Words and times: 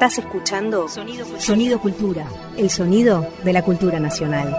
Estás 0.00 0.24
escuchando 0.24 0.88
Sonido 0.88 1.26
Cultura. 1.26 1.42
Sonido 1.42 1.78
Cultura, 1.78 2.26
el 2.56 2.70
sonido 2.70 3.26
de 3.44 3.52
la 3.52 3.62
cultura 3.62 4.00
nacional. 4.00 4.56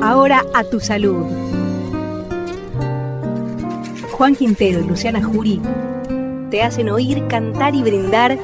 Ahora 0.00 0.46
a 0.54 0.62
tu 0.62 0.78
salud. 0.78 1.26
Juan 4.12 4.36
Quintero 4.36 4.78
y 4.78 4.84
Luciana 4.84 5.20
Jury 5.20 5.60
te 6.52 6.62
hacen 6.62 6.88
oír, 6.90 7.26
cantar 7.26 7.74
y 7.74 7.82
brindar 7.82 8.38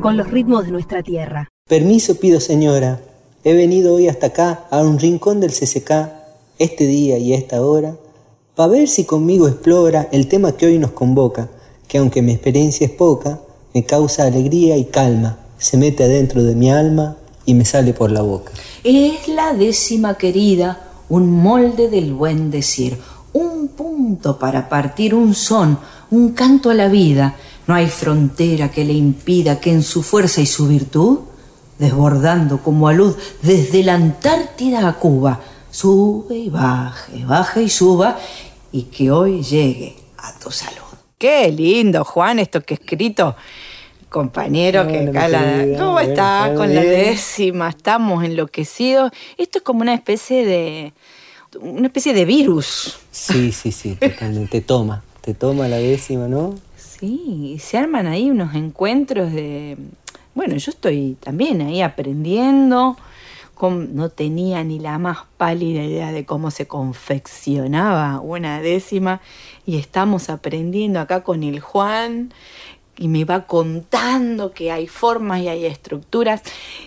con 0.00 0.16
los 0.16 0.30
ritmos 0.30 0.64
de 0.64 0.70
nuestra 0.70 1.02
tierra. 1.02 1.46
Permiso 1.68 2.18
pido 2.18 2.40
señora, 2.40 3.02
he 3.44 3.52
venido 3.52 3.96
hoy 3.96 4.08
hasta 4.08 4.28
acá, 4.28 4.64
a 4.70 4.80
un 4.80 4.98
rincón 4.98 5.40
del 5.40 5.50
CCK, 5.50 5.90
este 6.58 6.86
día 6.86 7.18
y 7.18 7.34
a 7.34 7.36
esta 7.36 7.60
hora, 7.60 7.96
para 8.56 8.72
ver 8.72 8.88
si 8.88 9.04
conmigo 9.04 9.46
explora 9.46 10.08
el 10.12 10.28
tema 10.28 10.52
que 10.52 10.64
hoy 10.64 10.78
nos 10.78 10.92
convoca, 10.92 11.50
que 11.86 11.98
aunque 11.98 12.22
mi 12.22 12.32
experiencia 12.32 12.86
es 12.86 12.90
poca, 12.90 13.38
me 13.74 13.84
causa 13.84 14.24
alegría 14.24 14.78
y 14.78 14.86
calma, 14.86 15.36
se 15.58 15.76
mete 15.76 16.04
adentro 16.04 16.42
de 16.42 16.54
mi 16.54 16.70
alma 16.70 17.16
y 17.44 17.52
me 17.52 17.66
sale 17.66 17.92
por 17.92 18.10
la 18.10 18.22
boca. 18.22 18.50
Es 18.82 19.28
la 19.28 19.52
décima 19.52 20.16
querida, 20.16 20.88
un 21.10 21.30
molde 21.30 21.90
del 21.90 22.14
buen 22.14 22.50
decir, 22.50 22.98
un 23.34 23.68
punto 23.68 24.38
para 24.38 24.70
partir 24.70 25.14
un 25.14 25.34
son, 25.34 25.78
un 26.10 26.30
canto 26.30 26.70
a 26.70 26.74
la 26.74 26.88
vida. 26.88 27.36
No 27.66 27.74
hay 27.74 27.88
frontera 27.88 28.70
que 28.70 28.86
le 28.86 28.94
impida 28.94 29.60
que 29.60 29.70
en 29.70 29.82
su 29.82 30.02
fuerza 30.02 30.40
y 30.40 30.46
su 30.46 30.66
virtud, 30.66 31.18
desbordando 31.78 32.62
como 32.62 32.88
a 32.88 32.94
luz 32.94 33.16
desde 33.42 33.82
la 33.82 33.94
Antártida 33.94 34.88
a 34.88 34.94
Cuba, 34.94 35.40
sube 35.70 36.38
y 36.38 36.48
baje, 36.48 37.22
baje 37.26 37.64
y 37.64 37.68
suba, 37.68 38.16
y 38.76 38.82
que 38.84 39.10
hoy 39.10 39.42
llegue 39.42 39.96
a 40.18 40.38
tu 40.38 40.50
salud. 40.50 40.82
Qué 41.18 41.50
lindo, 41.50 42.04
Juan, 42.04 42.38
esto 42.38 42.60
que 42.60 42.74
he 42.74 42.76
escrito. 42.76 43.34
Compañero, 44.10 44.86
que 44.86 44.98
acá 45.08 45.28
la- 45.28 45.66
¿Cómo 45.78 45.98
está? 45.98 46.52
Con 46.56 46.74
la 46.74 46.82
décima, 46.82 47.68
estamos 47.70 48.22
enloquecidos. 48.22 49.10
Esto 49.38 49.58
es 49.58 49.64
como 49.64 49.80
una 49.80 49.94
especie 49.94 50.44
de. 50.44 50.92
una 51.60 51.86
especie 51.86 52.12
de 52.12 52.24
virus. 52.24 52.98
Sí, 53.10 53.50
sí, 53.52 53.72
sí, 53.72 53.94
totalmente. 53.96 54.60
Te 54.60 54.66
toma, 54.66 55.02
te 55.22 55.32
toma 55.34 55.68
la 55.68 55.78
décima, 55.78 56.28
¿no? 56.28 56.54
Sí, 56.76 57.54
y 57.54 57.58
se 57.58 57.78
arman 57.78 58.06
ahí 58.06 58.30
unos 58.30 58.54
encuentros 58.54 59.32
de... 59.32 59.76
Bueno, 60.34 60.56
yo 60.56 60.70
estoy 60.70 61.16
también 61.20 61.60
ahí 61.62 61.80
aprendiendo. 61.82 62.96
No 63.60 64.10
tenía 64.10 64.62
ni 64.64 64.78
la 64.78 64.98
más 64.98 65.18
pálida 65.38 65.82
idea 65.82 66.12
de 66.12 66.26
cómo 66.26 66.50
se 66.50 66.66
confeccionaba 66.66 68.20
una 68.20 68.60
décima 68.60 69.22
y 69.64 69.78
estamos 69.78 70.28
aprendiendo 70.28 71.00
acá 71.00 71.24
con 71.24 71.42
el 71.42 71.60
Juan 71.60 72.34
y 72.98 73.08
me 73.08 73.24
va 73.24 73.46
contando 73.46 74.52
que 74.52 74.70
hay 74.72 74.86
formas 74.86 75.40
y 75.40 75.48
hay 75.48 75.64
estructuras. 75.64 76.42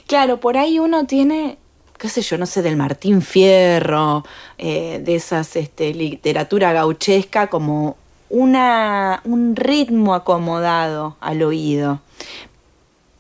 Claro, 0.08 0.40
por 0.40 0.58
ahí 0.58 0.80
uno 0.80 1.06
tiene, 1.06 1.58
qué 1.98 2.08
sé 2.08 2.22
yo, 2.22 2.38
no 2.38 2.46
sé, 2.46 2.62
del 2.62 2.76
Martín 2.76 3.22
Fierro, 3.22 4.24
eh, 4.58 5.02
de 5.04 5.16
esas 5.16 5.56
este, 5.56 5.94
literatura 5.94 6.72
gauchesca 6.72 7.48
como 7.48 7.98
una, 8.30 9.22
un 9.24 9.56
ritmo 9.56 10.14
acomodado 10.14 11.18
al 11.20 11.42
oído, 11.42 12.00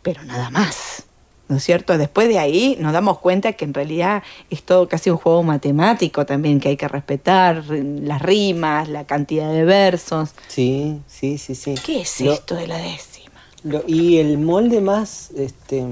pero 0.03 0.23
nada 0.23 0.49
más. 0.51 1.08
¿No 1.49 1.57
es 1.57 1.63
cierto? 1.63 1.97
Después 1.97 2.27
de 2.29 2.37
ahí 2.39 2.77
nos 2.79 2.93
damos 2.93 3.17
cuenta 3.17 3.53
que 3.53 3.65
en 3.65 3.73
realidad 3.73 4.21
es 4.51 4.61
todo 4.63 4.87
casi 4.87 5.09
un 5.09 5.17
juego 5.17 5.41
matemático 5.43 6.25
también, 6.25 6.59
que 6.59 6.69
hay 6.69 6.77
que 6.77 6.87
respetar 6.87 7.63
las 7.67 8.21
rimas, 8.21 8.87
la 8.87 9.05
cantidad 9.05 9.51
de 9.51 9.65
versos. 9.65 10.29
Sí, 10.47 10.99
sí, 11.07 11.37
sí, 11.39 11.55
sí. 11.55 11.73
¿Qué 11.85 12.01
es 12.01 12.21
Lo- 12.21 12.33
esto 12.33 12.55
de 12.55 12.67
la 12.67 12.77
décima? 12.77 13.41
Lo- 13.63 13.83
y 13.87 14.17
el 14.17 14.37
molde 14.37 14.79
más, 14.79 15.31
este, 15.31 15.83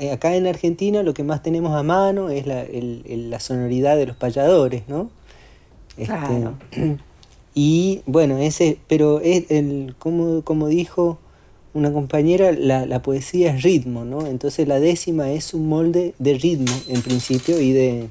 eh, 0.00 0.10
acá 0.10 0.34
en 0.34 0.46
Argentina 0.48 1.02
lo 1.04 1.14
que 1.14 1.22
más 1.22 1.42
tenemos 1.44 1.74
a 1.76 1.82
mano 1.84 2.28
es 2.28 2.46
la, 2.48 2.62
el- 2.62 3.04
el- 3.08 3.30
la 3.30 3.38
sonoridad 3.40 3.96
de 3.96 4.06
los 4.06 4.16
payadores, 4.16 4.82
¿no? 4.88 5.10
Este, 5.96 6.06
Claro. 6.12 6.54
Y 7.54 8.02
bueno, 8.06 8.38
ese, 8.38 8.78
pero 8.88 9.20
es 9.20 9.50
el, 9.50 9.94
como, 9.98 10.42
como 10.42 10.68
dijo 10.68 11.18
una 11.74 11.92
compañera, 11.92 12.52
la, 12.52 12.86
la 12.86 13.02
poesía 13.02 13.54
es 13.54 13.62
ritmo, 13.62 14.04
¿no? 14.04 14.26
Entonces 14.26 14.66
la 14.68 14.80
décima 14.80 15.30
es 15.32 15.54
un 15.54 15.68
molde 15.68 16.14
de 16.18 16.34
ritmo 16.34 16.72
en 16.88 17.02
principio 17.02 17.60
y 17.60 17.72
de, 17.72 18.08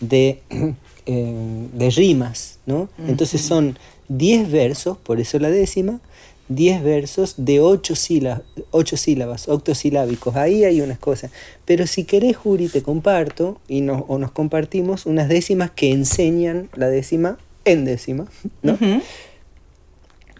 de, 0.00 0.40
eh, 1.06 1.66
de 1.72 1.90
rimas, 1.90 2.58
¿no? 2.66 2.88
Entonces 3.06 3.40
son 3.40 3.78
10 4.08 4.50
versos, 4.50 4.98
por 4.98 5.20
eso 5.20 5.38
la 5.38 5.50
décima, 5.50 6.00
10 6.48 6.82
versos 6.82 7.34
de 7.36 7.60
8 7.60 7.94
sílabas, 7.94 8.42
ocho 8.72 8.96
sílabas, 8.96 9.48
octosilábicos. 9.48 10.34
Ahí 10.34 10.64
hay 10.64 10.80
unas 10.80 10.98
cosas. 10.98 11.30
Pero 11.64 11.86
si 11.86 12.04
querés, 12.04 12.36
Juri, 12.36 12.68
te 12.68 12.82
comparto 12.82 13.60
y 13.68 13.82
nos, 13.82 14.02
o 14.08 14.18
nos 14.18 14.32
compartimos 14.32 15.06
unas 15.06 15.28
décimas 15.28 15.70
que 15.70 15.92
enseñan 15.92 16.68
la 16.74 16.88
décima 16.88 17.38
en 17.64 17.84
décima, 17.84 18.26
¿no? 18.62 18.76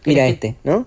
Mira 0.05 0.27
este, 0.27 0.57
¿no? 0.65 0.87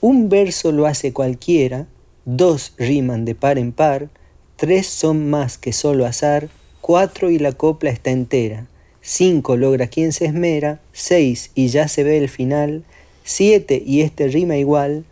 Un 0.00 0.28
verso 0.28 0.72
lo 0.72 0.86
hace 0.86 1.12
cualquiera, 1.12 1.86
dos 2.24 2.74
riman 2.78 3.24
de 3.24 3.34
par 3.34 3.58
en 3.58 3.72
par, 3.72 4.08
tres 4.56 4.86
son 4.86 5.30
más 5.30 5.58
que 5.58 5.72
solo 5.72 6.06
azar, 6.06 6.48
cuatro 6.80 7.30
y 7.30 7.38
la 7.38 7.52
copla 7.52 7.90
está 7.90 8.10
entera, 8.10 8.66
cinco 9.00 9.56
logra 9.56 9.88
quien 9.88 10.12
se 10.12 10.26
esmera, 10.26 10.80
seis 10.92 11.50
y 11.54 11.68
ya 11.68 11.88
se 11.88 12.02
ve 12.04 12.18
el 12.18 12.28
final, 12.28 12.84
siete 13.24 13.82
y 13.84 14.00
este 14.00 14.28
rima 14.28 14.56
igual, 14.56 15.04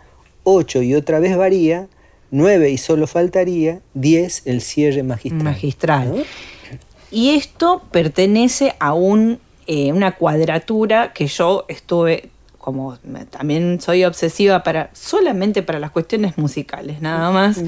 ocho 0.42 0.82
y 0.82 0.94
otra 0.94 1.18
vez 1.18 1.36
varía, 1.36 1.88
nueve 2.30 2.70
y 2.70 2.78
solo 2.78 3.06
faltaría, 3.06 3.80
diez 3.94 4.42
el 4.44 4.60
cierre 4.60 5.02
magistral. 5.02 5.44
Magistral. 5.44 6.16
¿no? 6.16 6.22
Y 7.10 7.30
esto 7.30 7.82
pertenece 7.90 8.74
a 8.78 8.92
un, 8.92 9.38
eh, 9.66 9.92
una 9.92 10.16
cuadratura 10.16 11.12
que 11.12 11.26
yo 11.26 11.64
estuve, 11.68 12.30
como 12.68 12.98
también 13.30 13.80
soy 13.80 14.04
obsesiva 14.04 14.62
para, 14.62 14.90
solamente 14.92 15.62
para 15.62 15.78
las 15.78 15.90
cuestiones 15.90 16.36
musicales, 16.36 17.00
nada 17.00 17.30
más. 17.30 17.62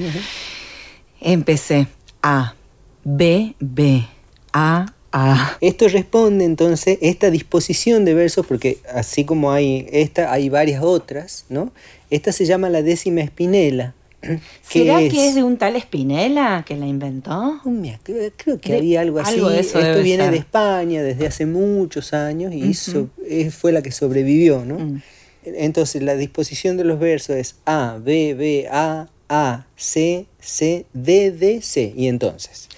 Empecé 1.19 1.87
A, 2.21 2.53
B, 3.03 3.55
B, 3.59 4.05
A, 4.53 4.93
A. 5.11 5.57
Esto 5.59 5.87
responde 5.87 6.45
entonces 6.45 6.99
esta 7.01 7.31
disposición 7.31 8.05
de 8.05 8.13
versos, 8.13 8.45
porque 8.45 8.77
así 8.93 9.25
como 9.25 9.51
hay 9.51 9.87
esta, 9.91 10.31
hay 10.31 10.49
varias 10.49 10.83
otras, 10.83 11.45
¿no? 11.49 11.71
Esta 12.11 12.31
se 12.31 12.45
llama 12.45 12.69
la 12.69 12.83
décima 12.83 13.21
espinela. 13.21 13.95
¿Será 14.61 14.99
que 14.99 15.27
es 15.29 15.35
de 15.35 15.43
un 15.43 15.57
tal 15.57 15.79
Spinella 15.81 16.63
que 16.65 16.75
la 16.77 16.85
inventó? 16.87 17.59
Creo, 18.03 18.31
creo 18.37 18.59
que 18.59 18.71
De- 18.73 18.77
había 18.77 19.01
algo 19.01 19.19
así. 19.19 19.35
algo 19.35 19.49
de 19.49 19.59
eso 19.61 19.79
Esto 19.79 20.03
viene 20.03 20.23
ser. 20.25 20.31
de 20.31 20.37
España 20.37 21.01
desde 21.03 21.27
hace 21.27 21.45
muchos 21.45 22.13
años 22.13 22.53
y 22.53 22.71
eh, 23.27 23.51
fue 23.51 23.71
la 23.71 23.81
que 23.81 23.91
sobrevivió, 23.91 24.63
¿no? 24.65 24.79
Mm. 24.79 25.01
Entonces 25.43 26.03
la 26.03 26.15
disposición 26.15 26.77
de 26.77 26.83
los 26.83 26.99
versos 26.99 27.35
es 27.35 27.55
A, 27.65 27.97
B, 27.99 28.35
B, 28.35 28.67
A, 28.71 29.07
A, 29.27 29.65
C, 29.75 30.27
C, 30.39 30.85
D, 30.93 31.31
D, 31.31 31.61
C. 31.63 31.93
Y 31.97 32.07
entonces, 32.07 32.69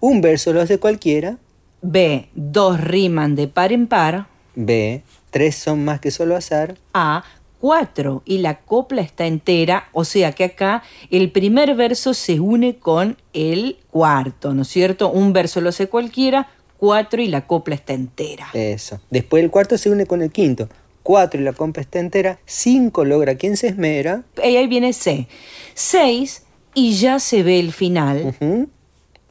un 0.00 0.20
verso 0.20 0.52
lo 0.52 0.60
hace 0.60 0.78
cualquiera, 0.78 1.38
B, 1.82 2.28
dos 2.34 2.80
riman 2.80 3.36
de 3.36 3.46
par 3.46 3.72
en 3.72 3.86
par. 3.86 4.26
B, 4.56 5.02
tres 5.30 5.54
son 5.54 5.84
más 5.84 6.00
que 6.00 6.10
solo 6.10 6.34
azar, 6.36 6.76
A, 6.92 7.22
cuatro 7.60 8.22
y 8.24 8.38
la 8.38 8.60
copla 8.60 9.02
está 9.02 9.26
entera, 9.26 9.88
o 9.92 10.04
sea 10.04 10.32
que 10.32 10.44
acá 10.44 10.82
el 11.10 11.30
primer 11.30 11.74
verso 11.74 12.14
se 12.14 12.40
une 12.40 12.78
con 12.78 13.16
el 13.32 13.78
cuarto, 13.90 14.54
¿no 14.54 14.62
es 14.62 14.68
cierto? 14.68 15.10
Un 15.10 15.32
verso 15.32 15.60
lo 15.60 15.68
hace 15.68 15.88
cualquiera, 15.88 16.48
cuatro 16.78 17.20
y 17.20 17.28
la 17.28 17.46
copla 17.46 17.74
está 17.74 17.92
entera. 17.92 18.48
Eso. 18.54 19.00
Después 19.10 19.44
el 19.44 19.50
cuarto 19.50 19.76
se 19.78 19.90
une 19.90 20.06
con 20.06 20.22
el 20.22 20.32
quinto. 20.32 20.68
Cuatro 21.02 21.40
y 21.40 21.44
la 21.44 21.54
compra 21.54 21.82
está 21.82 21.98
entera. 21.98 22.38
Cinco 22.44 23.04
logra 23.04 23.34
quien 23.36 23.56
se 23.56 23.68
esmera. 23.68 24.22
Y 24.36 24.56
ahí 24.56 24.66
viene 24.66 24.92
C. 24.92 25.28
Seis 25.74 26.44
y 26.74 26.92
ya 26.94 27.18
se 27.18 27.42
ve 27.42 27.58
el 27.58 27.72
final. 27.72 28.34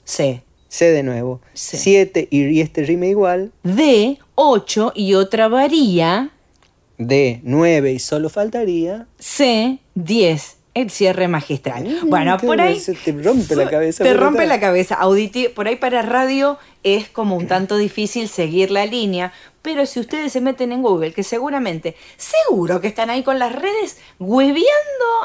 C. 0.03 0.44
C 0.68 0.92
de 0.92 1.03
nuevo. 1.03 1.42
Sí. 1.53 1.77
Siete 1.77 2.27
y 2.31 2.59
este 2.62 2.83
rima 2.83 3.06
igual. 3.06 3.51
D, 3.63 4.18
ocho 4.36 4.92
y 4.95 5.13
otra 5.13 5.48
varía. 5.48 6.31
D, 7.00 7.40
nueve 7.44 7.94
y 7.94 8.00
solo 8.00 8.30
faltaría. 8.30 9.07
C, 9.18 9.80
10. 9.96 10.57
El 10.75 10.92
cierre 10.92 11.28
magistral. 11.28 12.00
Bueno, 12.06 12.38
por 12.38 12.62
ahí. 12.62 12.80
te 13.04 13.12
rompe 13.12 13.56
la 13.56 13.69
cabeza, 13.69 14.04
Te 14.04 14.13
rompe 14.13 14.46
la 14.46 14.60
cabeza. 14.60 14.98
Auditi- 15.01 15.51
por 15.51 15.68
ahí 15.68 15.75
para 15.78 16.04
radio 16.04 16.57
es 16.84 17.10
como 17.10 17.36
un 17.36 17.48
tanto 17.48 17.75
difícil 17.78 18.30
seguir 18.30 18.69
la 18.69 18.86
línea. 18.86 19.34
Pero 19.63 19.86
si 19.86 20.00
ustedes 20.00 20.31
se 20.31 20.40
meten 20.42 20.72
en 20.72 20.81
Google, 20.84 21.12
que 21.12 21.24
seguramente, 21.24 21.96
seguro 22.18 22.80
que 22.80 22.88
están 22.88 23.10
ahí 23.10 23.24
con 23.24 23.40
las 23.40 23.51
redes 23.54 23.98
hueveando, 24.19 24.66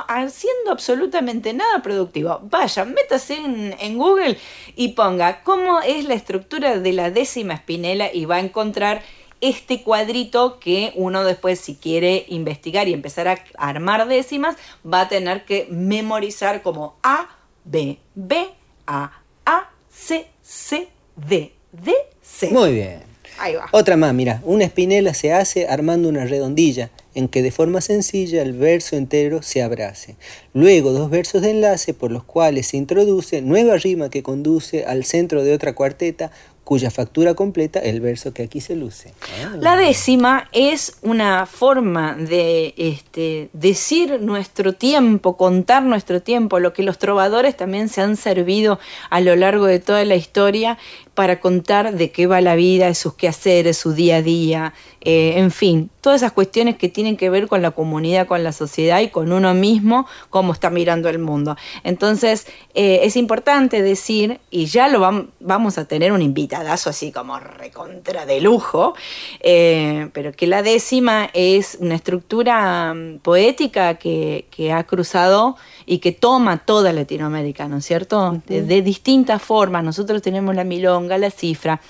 haciendo 0.09 0.73
absolutamente 0.73 1.53
nada 1.53 1.83
productivo. 1.83 2.41
Vayan, 2.51 2.95
métase 2.95 3.35
en, 3.37 3.77
en 3.81 3.99
Google 3.99 4.39
y 4.75 4.89
ponga 4.89 5.43
cómo 5.43 5.81
es 5.83 6.05
la 6.07 6.15
estructura 6.15 6.79
de 6.79 6.93
la 6.93 7.11
décima 7.11 7.55
espinela 7.55 8.13
y 8.13 8.25
va 8.25 8.37
a 8.37 8.41
encontrar 8.41 9.03
este 9.45 9.83
cuadrito 9.83 10.59
que 10.59 10.93
uno 10.97 11.23
después 11.23 11.61
si 11.61 11.75
quiere 11.75 12.25
investigar 12.29 12.89
y 12.89 12.95
empezar 12.95 13.29
a 13.29 13.45
armar 13.59 14.09
décimas 14.09 14.57
va 14.91 15.03
a 15.03 15.09
tener 15.09 15.45
que 15.45 15.67
memorizar 15.71 16.63
como 16.63 16.97
A, 17.03 17.29
B, 17.65 17.99
B, 18.15 18.49
A, 18.87 19.21
A, 19.45 19.71
C, 19.91 20.29
C, 20.41 20.89
D, 21.17 21.53
D, 21.73 21.93
C. 22.23 22.49
Muy 22.49 22.73
bien. 22.73 23.03
Ahí 23.39 23.55
va. 23.55 23.67
Otra 23.73 23.99
más, 23.99 24.15
mira, 24.15 24.41
una 24.45 24.65
espinela 24.65 25.13
se 25.13 25.33
hace 25.33 25.67
armando 25.67 26.09
una 26.09 26.25
redondilla 26.25 26.91
en 27.15 27.29
que 27.29 27.43
de 27.43 27.51
forma 27.51 27.81
sencilla 27.81 28.41
el 28.41 28.55
verso 28.55 28.97
entero 28.97 29.43
se 29.43 29.63
abrace. 29.63 30.17
Luego 30.53 30.93
dos 30.93 31.11
versos 31.11 31.43
de 31.43 31.51
enlace 31.51 31.95
por 31.95 32.11
los 32.11 32.25
cuales 32.25 32.69
se 32.69 32.77
introduce 32.77 33.43
nueva 33.43 33.77
rima 33.77 34.09
que 34.09 34.23
conduce 34.23 34.85
al 34.85 35.05
centro 35.05 35.45
de 35.45 35.53
otra 35.53 35.75
cuarteta 35.75 36.31
cuya 36.65 36.91
factura 36.91 37.35
completa 37.35 37.79
el 37.79 38.01
verso 38.01 38.33
que 38.33 38.43
aquí 38.43 38.61
se 38.61 38.75
luce. 38.75 39.13
Ah. 39.45 39.57
La 39.61 39.77
décima 39.77 40.49
es 40.53 40.97
una 41.03 41.47
forma 41.47 42.15
de 42.15 42.75
este, 42.77 43.51
decir 43.53 44.21
nuestro 44.21 44.73
tiempo, 44.73 45.37
contar 45.37 45.83
nuestro 45.83 46.23
tiempo, 46.23 46.59
lo 46.59 46.73
que 46.73 46.83
los 46.83 46.99
trovadores 46.99 47.57
también 47.57 47.89
se 47.89 48.01
han 48.01 48.17
servido 48.17 48.81
a 49.11 49.21
lo 49.21 49.37
largo 49.37 49.67
de 49.67 49.79
toda 49.79 50.05
la 50.05 50.17
historia 50.17 50.79
para 51.15 51.41
contar 51.41 51.95
de 51.95 52.11
qué 52.11 52.27
va 52.27 52.41
la 52.41 52.57
vida, 52.57 52.87
de 52.87 52.95
sus 52.95 53.15
quehaceres, 53.15 53.77
su 53.79 53.93
día 53.93 54.17
a 54.17 54.23
día, 54.23 54.75
eh, 55.01 55.35
en 55.37 55.51
fin, 55.51 55.91
todas 56.01 56.23
esas 56.23 56.33
cuestiones 56.33 56.77
que 56.77 56.89
tienen 56.89 57.17
que 57.17 57.29
ver 57.29 57.47
con 57.47 57.61
la 57.61 57.73
comunidad, 57.73 58.27
con 58.27 58.43
la 58.43 58.53
sociedad 58.53 59.01
y 59.01 59.09
con 59.09 59.33
uno 59.33 59.53
mismo, 59.53 60.07
cómo 60.31 60.53
está 60.53 60.71
mirando 60.71 61.09
el 61.11 61.19
mundo. 61.19 61.57
Entonces, 61.83 62.47
eh, 62.75 63.01
es 63.03 63.17
importante 63.17 63.83
decir, 63.83 64.41
y 64.51 64.67
ya 64.67 64.89
lo 64.89 65.01
vamos 65.41 65.79
a 65.79 65.85
tener 65.85 66.13
un 66.13 66.23
invitadazo 66.23 66.91
así 66.91 67.13
como 67.13 67.39
recontra 67.39 68.25
de 68.25 68.41
lujo, 68.41 68.95
eh, 69.41 70.09
pero 70.15 70.33
que 70.33 70.47
la 70.47 70.63
décima 70.63 71.29
es 71.35 71.77
una 71.81 71.95
estructura 71.95 72.95
mm, 72.95 73.19
poética 73.19 73.95
que, 73.97 74.47
que 74.51 74.73
ha 74.73 74.85
cruzado 74.85 75.57
y 75.87 75.99
que 75.99 76.13
toma 76.13 76.59
toda 76.59 76.93
Latinoamérica, 76.93 77.69
¿no 77.69 77.79
es 77.79 77.85
cierto? 77.85 78.41
de, 78.47 78.83
distintas 78.83 79.43
formas. 79.43 79.85
Nosotros 79.85 80.23
tenemos 80.23 80.55
la 80.55 80.65
milonga, 80.65 81.19
la 81.19 81.31
cifra. 81.31 81.81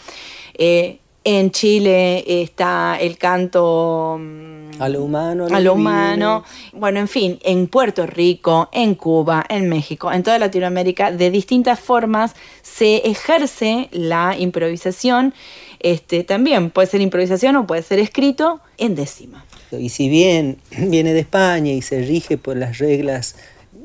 Eh, 0.54 0.98
en 1.26 1.50
Chile 1.52 2.42
está 2.42 2.98
el 3.00 3.16
canto 3.16 4.18
mm, 4.20 4.82
a 4.82 4.88
lo 4.90 5.02
humano, 5.04 5.46
a 5.50 5.60
lo 5.60 5.72
humano. 5.72 6.44
Bueno, 6.74 7.00
en 7.00 7.08
fin, 7.08 7.38
en 7.42 7.66
Puerto 7.66 8.06
Rico, 8.06 8.68
en 8.72 8.94
Cuba, 8.94 9.44
en 9.48 9.70
México, 9.70 10.12
en 10.12 10.22
toda 10.22 10.38
Latinoamérica, 10.38 11.10
de 11.10 11.30
distintas 11.30 11.80
formas 11.80 12.34
se 12.60 12.96
ejerce 13.08 13.88
la 13.90 14.36
improvisación. 14.38 15.32
Este, 15.80 16.24
también 16.24 16.70
puede 16.70 16.88
ser 16.88 17.00
improvisación 17.00 17.56
o 17.56 17.66
puede 17.66 17.82
ser 17.82 18.00
escrito 18.00 18.60
en 18.76 18.94
décima. 18.94 19.46
Y 19.70 19.88
si 19.88 20.08
bien 20.10 20.58
viene 20.76 21.14
de 21.14 21.20
España 21.20 21.72
y 21.72 21.80
se 21.80 22.02
rige 22.02 22.36
por 22.36 22.56
las 22.56 22.78
reglas 22.78 23.36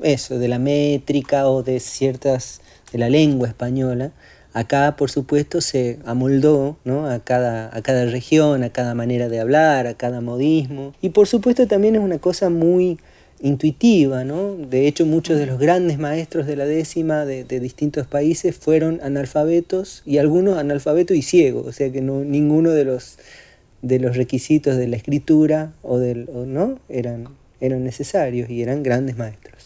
eso, 0.03 0.39
de 0.39 0.47
la 0.47 0.59
métrica 0.59 1.47
o 1.49 1.63
de 1.63 1.79
ciertas, 1.79 2.61
de 2.91 2.99
la 2.99 3.09
lengua 3.09 3.47
española, 3.47 4.11
acá 4.53 4.95
por 4.97 5.11
supuesto 5.11 5.61
se 5.61 5.99
amoldó 6.05 6.77
¿no? 6.85 7.09
a, 7.09 7.19
cada, 7.19 7.75
a 7.75 7.81
cada 7.81 8.05
región, 8.05 8.63
a 8.63 8.69
cada 8.69 8.95
manera 8.95 9.29
de 9.29 9.39
hablar, 9.39 9.87
a 9.87 9.93
cada 9.93 10.21
modismo. 10.21 10.93
Y 11.01 11.09
por 11.09 11.27
supuesto 11.27 11.67
también 11.67 11.95
es 11.95 12.01
una 12.01 12.19
cosa 12.19 12.49
muy 12.49 12.97
intuitiva, 13.41 14.23
¿no? 14.23 14.55
De 14.55 14.87
hecho, 14.87 15.05
muchos 15.05 15.37
de 15.37 15.45
los 15.45 15.59
grandes 15.59 15.97
maestros 15.97 16.45
de 16.45 16.55
la 16.55 16.65
décima 16.65 17.25
de, 17.25 17.43
distintos 17.59 18.07
países 18.07 18.57
fueron 18.57 18.99
analfabetos 19.01 20.03
y 20.05 20.17
algunos 20.17 20.57
analfabetos 20.57 21.15
y 21.15 21.21
ciegos, 21.21 21.65
o 21.65 21.71
sea 21.71 21.91
que 21.91 22.01
no, 22.01 22.23
ninguno 22.23 22.71
de 22.71 22.85
los, 22.85 23.17
de 23.81 23.99
los 23.99 24.17
requisitos 24.17 24.77
de 24.77 24.87
la 24.87 24.97
escritura 24.97 25.73
o 25.81 25.99
del, 25.99 26.29
¿no? 26.47 26.79
eran, 26.89 27.29
eran 27.61 27.83
necesarios 27.83 28.49
y 28.49 28.61
eran 28.61 28.83
grandes 28.83 29.17
maestros. 29.17 29.58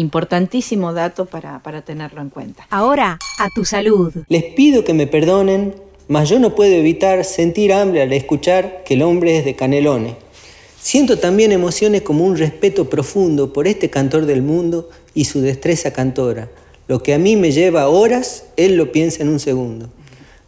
Importantísimo 0.00 0.94
dato 0.94 1.26
para, 1.26 1.60
tenerlo 1.82 2.22
en 2.22 2.30
cuenta. 2.30 2.66
Ahora, 2.70 3.18
a 3.38 3.50
tu 3.50 3.66
salud. 3.66 4.14
Les 4.28 4.44
pido 4.44 4.82
que 4.82 4.94
me 4.94 5.06
perdonen, 5.06 5.74
mas 6.08 6.30
yo 6.30 6.38
no 6.38 6.54
puedo 6.54 6.72
evitar 6.72 7.22
sentir 7.22 7.70
hambre 7.70 8.00
al 8.00 8.10
escuchar 8.14 8.82
que 8.84 8.94
el 8.94 9.02
hombre 9.02 9.36
es 9.36 9.44
de 9.44 9.56
Canelones. 9.56 10.14
Siento 10.80 11.18
también 11.18 11.52
emociones 11.52 12.00
como 12.00 12.24
un 12.24 12.38
respeto 12.38 12.88
profundo 12.88 13.52
por 13.52 13.68
este 13.68 13.90
cantor 13.90 14.24
del 14.24 14.40
mundo 14.40 14.88
y 15.12 15.26
su 15.26 15.42
destreza 15.42 15.92
cantora. 15.92 16.48
Lo 16.88 17.02
que 17.02 17.12
a 17.12 17.18
mí 17.18 17.36
me 17.36 17.52
lleva 17.52 17.88
horas, 17.88 18.46
él 18.56 18.76
lo 18.76 18.92
piensa 18.92 19.22
en 19.22 19.28
un 19.28 19.38
segundo. 19.38 19.90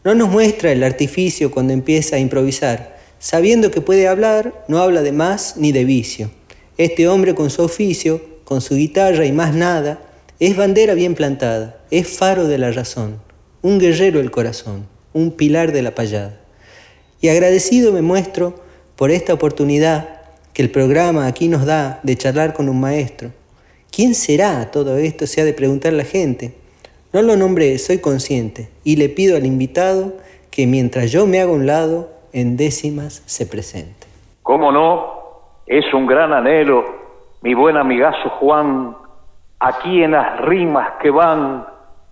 No 0.03 0.15
nos 0.15 0.31
muestra 0.31 0.73
el 0.73 0.83
artificio 0.83 1.51
cuando 1.51 1.75
empieza 1.75 2.17
a 2.17 2.21
improvisar. 2.21 2.99
Sabiendo 3.19 3.71
que 3.71 3.83
puede 3.83 4.09
hablar, 4.09 4.65
no 4.67 4.79
habla 4.79 5.03
de 5.03 5.13
más 5.13 5.59
ni 5.59 5.73
de 5.73 5.85
vicio. 5.85 6.31
Este 6.79 7.07
hombre 7.07 7.35
con 7.35 7.51
su 7.51 7.63
oficio 7.63 8.32
con 8.45 8.61
su 8.61 8.75
guitarra 8.75 9.25
y 9.25 9.33
más 9.33 9.55
nada, 9.55 10.01
es 10.41 10.57
bandera 10.57 10.95
bien 10.95 11.15
plantada, 11.15 11.77
es 11.91 12.19
faro 12.19 12.47
de 12.49 12.59
la 12.59 12.73
razón, 12.73 13.21
un 13.63 13.79
guerrero 13.79 14.21
el 14.21 14.31
corazón, 14.31 14.87
un 15.13 15.31
pilar 15.33 15.73
de 15.73 15.83
la 15.83 15.95
payada. 15.95 16.41
Y 17.21 17.29
agradecido 17.29 17.93
me 17.93 18.03
muestro 18.03 18.55
por 18.97 19.11
esta 19.11 19.33
oportunidad 19.35 20.21
que 20.53 20.63
el 20.63 20.71
programa 20.71 21.27
aquí 21.27 21.49
nos 21.49 21.65
da 21.65 22.01
de 22.03 22.17
charlar 22.17 22.55
con 22.55 22.69
un 22.69 22.81
maestro. 22.81 23.31
¿Quién 23.91 24.15
será 24.15 24.71
todo 24.71 24.97
esto? 24.97 25.27
Se 25.27 25.41
ha 25.41 25.45
de 25.45 25.53
preguntar 25.53 25.93
la 25.93 26.05
gente. 26.05 26.55
No 27.13 27.23
lo 27.23 27.37
nombré, 27.37 27.79
soy 27.79 27.99
consciente, 27.99 28.69
y 28.85 28.97
le 28.97 29.09
pido 29.09 29.37
al 29.37 29.47
invitado 29.47 30.15
que 30.51 30.67
mientras 30.67 31.13
yo 31.13 31.27
me 31.27 31.41
hago 31.41 31.53
un 31.53 31.67
lado, 31.67 32.11
en 32.33 32.57
décimas 32.57 33.23
se 33.27 33.47
presente. 33.47 34.07
¿Cómo 34.43 34.73
no? 34.73 35.23
Es 35.67 35.85
un 35.95 36.07
gran 36.07 36.33
anhelo 36.33 37.02
mi 37.43 37.55
buen 37.55 37.77
amigazo 37.77 38.31
Juan, 38.41 38.97
aquí 39.59 40.03
en 40.03 40.13
las 40.13 40.41
rimas 40.43 40.93
que 41.01 41.11
van, 41.11 41.67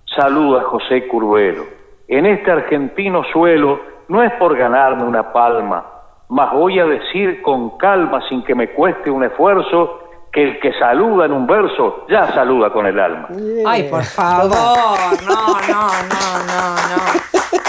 saluda 0.05 0.62
José 0.65 1.06
Curbero. 1.06 1.65
En 2.09 2.27
este 2.27 2.50
argentino 2.50 3.23
suelo 3.32 3.81
no 4.09 4.23
es 4.25 4.32
por 4.32 4.56
ganarme 4.56 5.05
una 5.05 5.32
palma, 5.32 5.87
mas 6.29 6.53
voy 6.53 6.81
a 6.81 6.85
decir 6.85 7.43
con 7.43 7.79
calma, 7.79 8.21
sin 8.29 8.43
que 8.43 8.56
me 8.56 8.71
cueste 8.71 9.09
un 9.09 9.23
esfuerzo, 9.23 10.00
que 10.32 10.43
el 10.43 10.61
que 10.61 10.73
saluda 10.75 11.27
en 11.27 11.33
un 11.33 11.47
verso 11.47 12.06
ya 12.09 12.26
saluda 12.33 12.71
con 12.71 12.87
el 12.87 12.99
alma. 12.99 13.29
Ay, 13.67 13.85
por 13.85 14.03
favor, 14.03 14.50
no, 14.50 15.37
no, 15.69 15.87
no, 16.09 16.31
no, 16.49 16.75
no. 16.91 17.60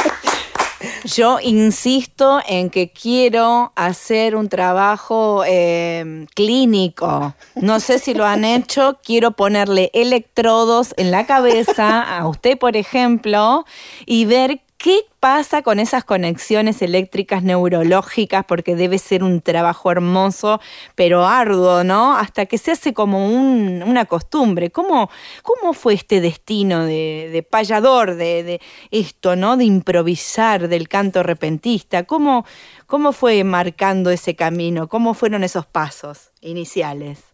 Yo 1.04 1.40
insisto 1.42 2.42
en 2.48 2.70
que 2.70 2.92
quiero 2.92 3.72
hacer 3.76 4.36
un 4.36 4.50
trabajo 4.50 5.44
eh, 5.48 6.26
clínico. 6.36 7.34
No 7.56 7.80
sé 7.80 8.00
si 8.00 8.14
lo 8.14 8.26
han 8.26 8.46
hecho. 8.46 9.00
Quiero 9.04 9.32
ponerle 9.32 9.90
electrodos 9.94 10.94
en 10.98 11.12
la 11.12 11.26
cabeza 11.26 12.02
a 12.02 12.28
usted, 12.28 12.58
por 12.58 12.78
ejemplo, 12.78 13.66
y 14.06 14.26
ver 14.26 14.62
¿Qué 14.82 15.02
pasa 15.20 15.62
con 15.62 15.78
esas 15.78 16.04
conexiones 16.04 16.82
eléctricas 16.82 17.44
neurológicas? 17.44 18.44
Porque 18.46 18.76
debe 18.76 18.98
ser 18.98 19.24
un 19.24 19.40
trabajo 19.40 19.92
hermoso, 19.92 20.60
pero 20.96 21.24
arduo, 21.24 21.84
¿no? 21.84 22.18
Hasta 22.18 22.48
que 22.48 22.58
se 22.58 22.72
hace 22.72 22.92
como 22.92 23.28
una 23.30 24.06
costumbre. 24.06 24.72
¿Cómo, 24.72 25.12
¿Cómo 25.44 25.74
fue 25.74 25.94
este 25.94 26.20
destino 26.20 26.84
de, 26.84 27.46
payador, 27.48 28.16
de, 28.16 28.60
esto, 28.90 29.36
¿no? 29.36 29.56
De 29.56 29.66
improvisar, 29.66 30.68
del 30.68 30.88
canto 30.88 31.22
repentista. 31.22 32.06
¿Cómo, 32.06 32.44
¿Cómo 32.88 33.12
fue 33.12 33.44
marcando 33.44 34.10
ese 34.10 34.36
camino? 34.36 34.88
¿Cómo 34.88 35.14
fueron 35.14 35.44
esos 35.44 35.68
pasos 35.68 36.32
iniciales? 36.42 37.32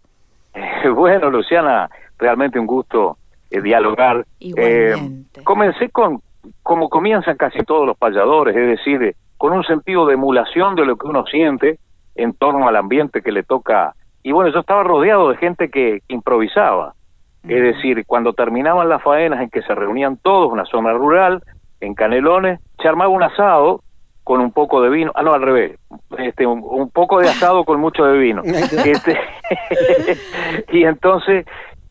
Bueno, 0.93 1.29
Luciana, 1.29 1.89
realmente 2.17 2.59
un 2.59 2.65
gusto 2.65 3.17
eh, 3.51 3.61
dialogar. 3.61 4.25
Eh, 4.39 4.95
comencé 5.43 5.89
con, 5.89 6.21
como 6.63 6.89
comienzan 6.89 7.37
casi 7.37 7.59
todos 7.59 7.85
los 7.85 7.97
payadores, 7.97 8.55
es 8.55 8.67
decir, 8.77 9.15
con 9.37 9.53
un 9.53 9.63
sentido 9.63 10.05
de 10.05 10.15
emulación 10.15 10.75
de 10.75 10.85
lo 10.85 10.95
que 10.97 11.07
uno 11.07 11.25
siente 11.25 11.79
en 12.15 12.33
torno 12.33 12.67
al 12.67 12.75
ambiente 12.75 13.21
que 13.21 13.31
le 13.31 13.43
toca. 13.43 13.93
Y 14.23 14.31
bueno, 14.31 14.51
yo 14.51 14.59
estaba 14.59 14.83
rodeado 14.83 15.29
de 15.29 15.37
gente 15.37 15.69
que 15.69 16.01
improvisaba. 16.07 16.93
Es 17.43 17.61
decir, 17.61 18.03
cuando 18.05 18.33
terminaban 18.33 18.89
las 18.89 19.01
faenas 19.01 19.41
en 19.41 19.49
que 19.49 19.61
se 19.61 19.73
reunían 19.73 20.17
todos, 20.17 20.51
una 20.51 20.65
zona 20.65 20.91
rural, 20.91 21.41
en 21.79 21.93
Canelones, 21.93 22.59
se 22.81 22.87
armaba 22.87 23.09
un 23.09 23.23
asado 23.23 23.83
con 24.23 24.41
un 24.41 24.51
poco 24.51 24.81
de 24.81 24.89
vino, 24.89 25.11
ah 25.15 25.23
no, 25.23 25.31
al 25.31 25.41
revés, 25.41 25.79
este, 26.17 26.45
un, 26.45 26.89
poco 26.89 27.19
de 27.19 27.29
asado 27.29 27.63
con 27.63 27.79
mucho 27.79 28.03
de 28.03 28.17
vino. 28.17 28.41
Este, 28.85 29.17
y 30.73 30.83
entonces 30.83 31.45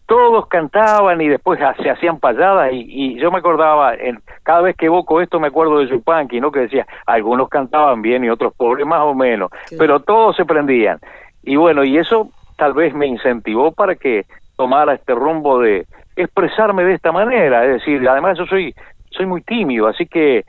todos 0.06 0.46
cantaban 0.46 1.20
y 1.20 1.28
después 1.28 1.58
se 1.82 1.90
hacían 1.90 2.18
payadas 2.18 2.70
y, 2.72 3.16
yo 3.16 3.30
me 3.30 3.38
acordaba, 3.38 3.94
en, 3.94 4.20
cada 4.42 4.62
vez 4.62 4.76
que 4.76 4.86
evoco 4.86 5.20
esto 5.20 5.40
me 5.40 5.48
acuerdo 5.48 5.78
de 5.78 5.88
Yupanqui, 5.88 6.40
¿no? 6.40 6.52
Que 6.52 6.60
decía, 6.60 6.86
algunos 7.06 7.48
cantaban 7.48 8.02
bien 8.02 8.24
y 8.24 8.30
otros 8.30 8.54
pobres 8.54 8.86
más 8.86 9.00
o 9.02 9.14
menos, 9.14 9.50
pero 9.78 10.00
todos 10.00 10.36
se 10.36 10.44
prendían. 10.44 10.98
Y 11.42 11.56
bueno, 11.56 11.84
y 11.84 11.98
eso 11.98 12.30
tal 12.56 12.72
vez 12.72 12.94
me 12.94 13.06
incentivó 13.06 13.72
para 13.72 13.96
que 13.96 14.24
tomara 14.56 14.94
este 14.94 15.14
rumbo 15.14 15.58
de 15.58 15.86
expresarme 16.14 16.84
de 16.84 16.94
esta 16.94 17.12
manera, 17.12 17.64
es 17.64 17.74
decir, 17.74 18.08
además 18.08 18.38
yo 18.38 18.46
soy 18.46 18.74
soy 19.10 19.26
muy 19.26 19.42
tímido, 19.42 19.86
así 19.86 20.06
que 20.06 20.44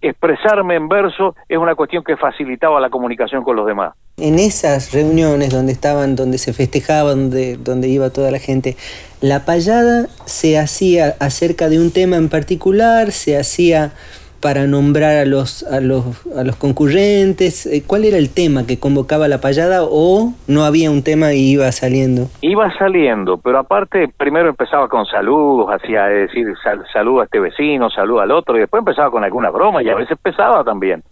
expresarme 0.00 0.76
en 0.76 0.88
verso 0.88 1.34
es 1.48 1.58
una 1.58 1.74
cuestión 1.74 2.02
que 2.02 2.16
facilitaba 2.16 2.80
la 2.80 2.90
comunicación 2.90 3.44
con 3.44 3.56
los 3.56 3.66
demás. 3.66 3.94
En 4.20 4.38
esas 4.38 4.92
reuniones 4.92 5.50
donde 5.50 5.72
estaban, 5.72 6.14
donde 6.14 6.38
se 6.38 6.52
festejaba, 6.52 7.10
donde, 7.10 7.56
donde 7.56 7.88
iba 7.88 8.10
toda 8.10 8.30
la 8.30 8.38
gente, 8.38 8.76
la 9.20 9.44
payada 9.44 10.08
se 10.26 10.58
hacía 10.58 11.16
acerca 11.20 11.68
de 11.68 11.78
un 11.78 11.90
tema 11.90 12.16
en 12.16 12.28
particular, 12.28 13.12
se 13.12 13.38
hacía 13.38 13.92
para 14.40 14.66
nombrar 14.66 15.16
a 15.16 15.24
los, 15.24 15.62
a 15.64 15.80
los, 15.80 16.26
a 16.36 16.44
los 16.44 16.56
concurrentes? 16.56 17.66
Eh, 17.66 17.82
¿Cuál 17.86 18.04
era 18.04 18.16
el 18.16 18.32
tema 18.32 18.66
que 18.66 18.78
convocaba 18.78 19.28
la 19.28 19.40
payada 19.40 19.82
o 19.84 20.32
no 20.48 20.64
había 20.64 20.90
un 20.90 21.02
tema 21.02 21.32
y 21.34 21.52
iba 21.52 21.70
saliendo? 21.72 22.28
Iba 22.40 22.72
saliendo, 22.78 23.38
pero 23.38 23.58
aparte 23.58 24.08
primero 24.16 24.48
empezaba 24.48 24.88
con 24.88 25.04
saludos, 25.06 25.68
hacía 25.72 26.04
decir 26.06 26.46
saludo 26.92 27.20
a 27.20 27.24
este 27.24 27.38
vecino, 27.38 27.90
saludo 27.90 28.20
al 28.20 28.30
otro, 28.30 28.56
y 28.56 28.60
después 28.60 28.80
empezaba 28.80 29.10
con 29.10 29.24
alguna 29.24 29.50
broma 29.50 29.82
y 29.82 29.88
a 29.88 29.94
veces 29.94 30.18
pesaba 30.22 30.64
también. 30.64 31.02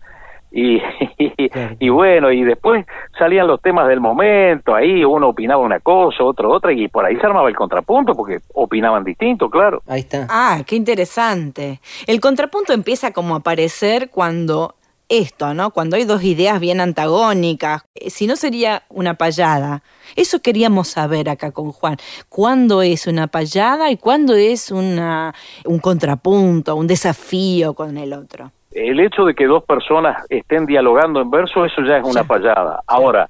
Y, 0.50 0.80
y, 1.78 1.88
bueno, 1.88 2.30
y 2.32 2.42
después 2.42 2.86
salían 3.18 3.46
los 3.46 3.60
temas 3.60 3.88
del 3.88 4.00
momento, 4.00 4.74
ahí 4.74 5.04
uno 5.04 5.28
opinaba 5.28 5.62
una 5.62 5.80
cosa, 5.80 6.24
otro 6.24 6.50
otra, 6.50 6.72
y 6.72 6.88
por 6.88 7.04
ahí 7.04 7.16
se 7.16 7.26
armaba 7.26 7.48
el 7.48 7.56
contrapunto, 7.56 8.14
porque 8.14 8.38
opinaban 8.54 9.04
distinto, 9.04 9.50
claro. 9.50 9.82
Ahí 9.86 10.00
está. 10.00 10.26
Ah, 10.30 10.62
qué 10.66 10.76
interesante. 10.76 11.80
El 12.06 12.20
contrapunto 12.20 12.72
empieza 12.72 13.12
como 13.12 13.34
a 13.34 13.38
aparecer 13.38 14.10
cuando 14.10 14.74
esto, 15.08 15.54
¿no? 15.54 15.70
Cuando 15.70 15.96
hay 15.96 16.04
dos 16.04 16.22
ideas 16.22 16.60
bien 16.60 16.80
antagónicas, 16.80 17.82
eh, 17.94 18.10
si 18.10 18.26
no 18.26 18.36
sería 18.36 18.84
una 18.88 19.14
payada. 19.14 19.82
Eso 20.16 20.40
queríamos 20.40 20.88
saber 20.88 21.28
acá 21.28 21.50
con 21.50 21.72
Juan. 21.72 21.96
¿Cuándo 22.28 22.82
es 22.82 23.06
una 23.06 23.26
payada 23.26 23.90
y 23.90 23.96
cuándo 23.96 24.34
es 24.34 24.70
una, 24.70 25.34
un 25.64 25.78
contrapunto, 25.78 26.76
un 26.76 26.86
desafío 26.86 27.74
con 27.74 27.96
el 27.96 28.12
otro? 28.12 28.52
El 28.70 29.00
hecho 29.00 29.24
de 29.24 29.34
que 29.34 29.46
dos 29.46 29.64
personas 29.64 30.24
estén 30.28 30.66
dialogando 30.66 31.20
en 31.20 31.30
verso, 31.30 31.64
eso 31.64 31.82
ya 31.82 31.98
es 31.98 32.04
una 32.04 32.24
payada. 32.24 32.80
Ahora, 32.86 33.28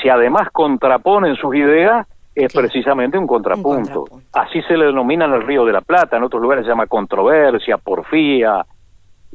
si 0.00 0.08
además 0.08 0.48
contraponen 0.52 1.36
sus 1.36 1.54
ideas, 1.54 2.06
es 2.34 2.52
precisamente 2.52 3.18
un 3.18 3.26
contrapunto. 3.26 4.04
Así 4.32 4.62
se 4.62 4.76
le 4.76 4.86
denomina 4.86 5.26
en 5.26 5.34
el 5.34 5.42
Río 5.42 5.64
de 5.64 5.72
la 5.72 5.82
Plata, 5.82 6.16
en 6.16 6.22
otros 6.22 6.40
lugares 6.40 6.64
se 6.64 6.70
llama 6.70 6.86
controversia, 6.86 7.76
porfía, 7.76 8.64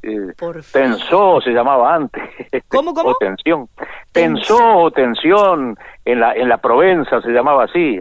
eh, 0.01 0.33
tensó 0.71 1.39
se 1.41 1.51
llamaba 1.51 1.93
antes. 1.93 2.23
¿Cómo, 2.67 2.93
cómo? 2.93 3.11
o 3.11 3.15
tensión. 3.19 3.67
Tensó 4.11 4.77
o 4.77 4.91
tensión, 4.91 5.77
en 6.05 6.19
la, 6.19 6.33
en 6.33 6.49
la 6.49 6.57
Provenza 6.57 7.21
se 7.21 7.29
llamaba 7.29 7.65
así, 7.65 7.99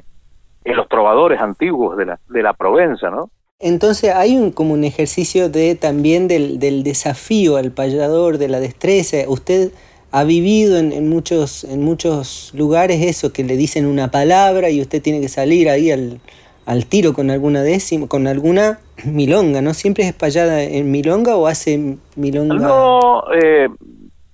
en 0.65 0.77
los 0.77 0.89
trovadores 0.89 1.41
antiguos 1.41 1.97
de 1.97 2.07
la, 2.07 2.19
de 2.29 2.43
la 2.43 2.55
Provenza, 2.55 3.11
¿no? 3.11 3.31
Entonces 3.59 4.15
hay 4.15 4.37
un, 4.37 4.51
como 4.51 4.75
un 4.75 4.85
ejercicio 4.85 5.49
de 5.49 5.75
también 5.77 6.29
del, 6.29 6.59
del 6.59 6.83
desafío 6.83 7.57
al 7.57 7.71
payador, 7.71 8.37
de 8.37 8.49
la 8.49 8.61
destreza. 8.61 9.17
Usted 9.29 9.71
ha 10.11 10.25
vivido 10.25 10.79
en, 10.79 10.93
en, 10.93 11.09
muchos, 11.09 11.65
en 11.65 11.83
muchos 11.83 12.53
lugares 12.55 13.03
eso, 13.03 13.33
que 13.33 13.45
le 13.45 13.57
dicen 13.57 13.87
una 13.87 14.11
palabra 14.11 14.69
y 14.69 14.83
usted 14.83 15.01
tiene 15.01 15.23
que 15.23 15.29
salir 15.29 15.71
ahí 15.71 15.91
al, 15.91 16.21
al 16.67 16.85
tiro 16.85 17.15
con 17.15 17.31
alguna 17.31 17.63
décima, 17.63 18.09
con 18.09 18.27
alguna 18.27 18.79
milonga, 19.05 19.63
¿no? 19.63 19.73
¿Siempre 19.73 20.07
es 20.07 20.13
payada 20.13 20.63
en 20.63 20.91
milonga 20.91 21.37
o 21.37 21.47
hace 21.47 21.97
milonga? 22.15 22.57
No, 22.57 23.23
eh, 23.33 23.69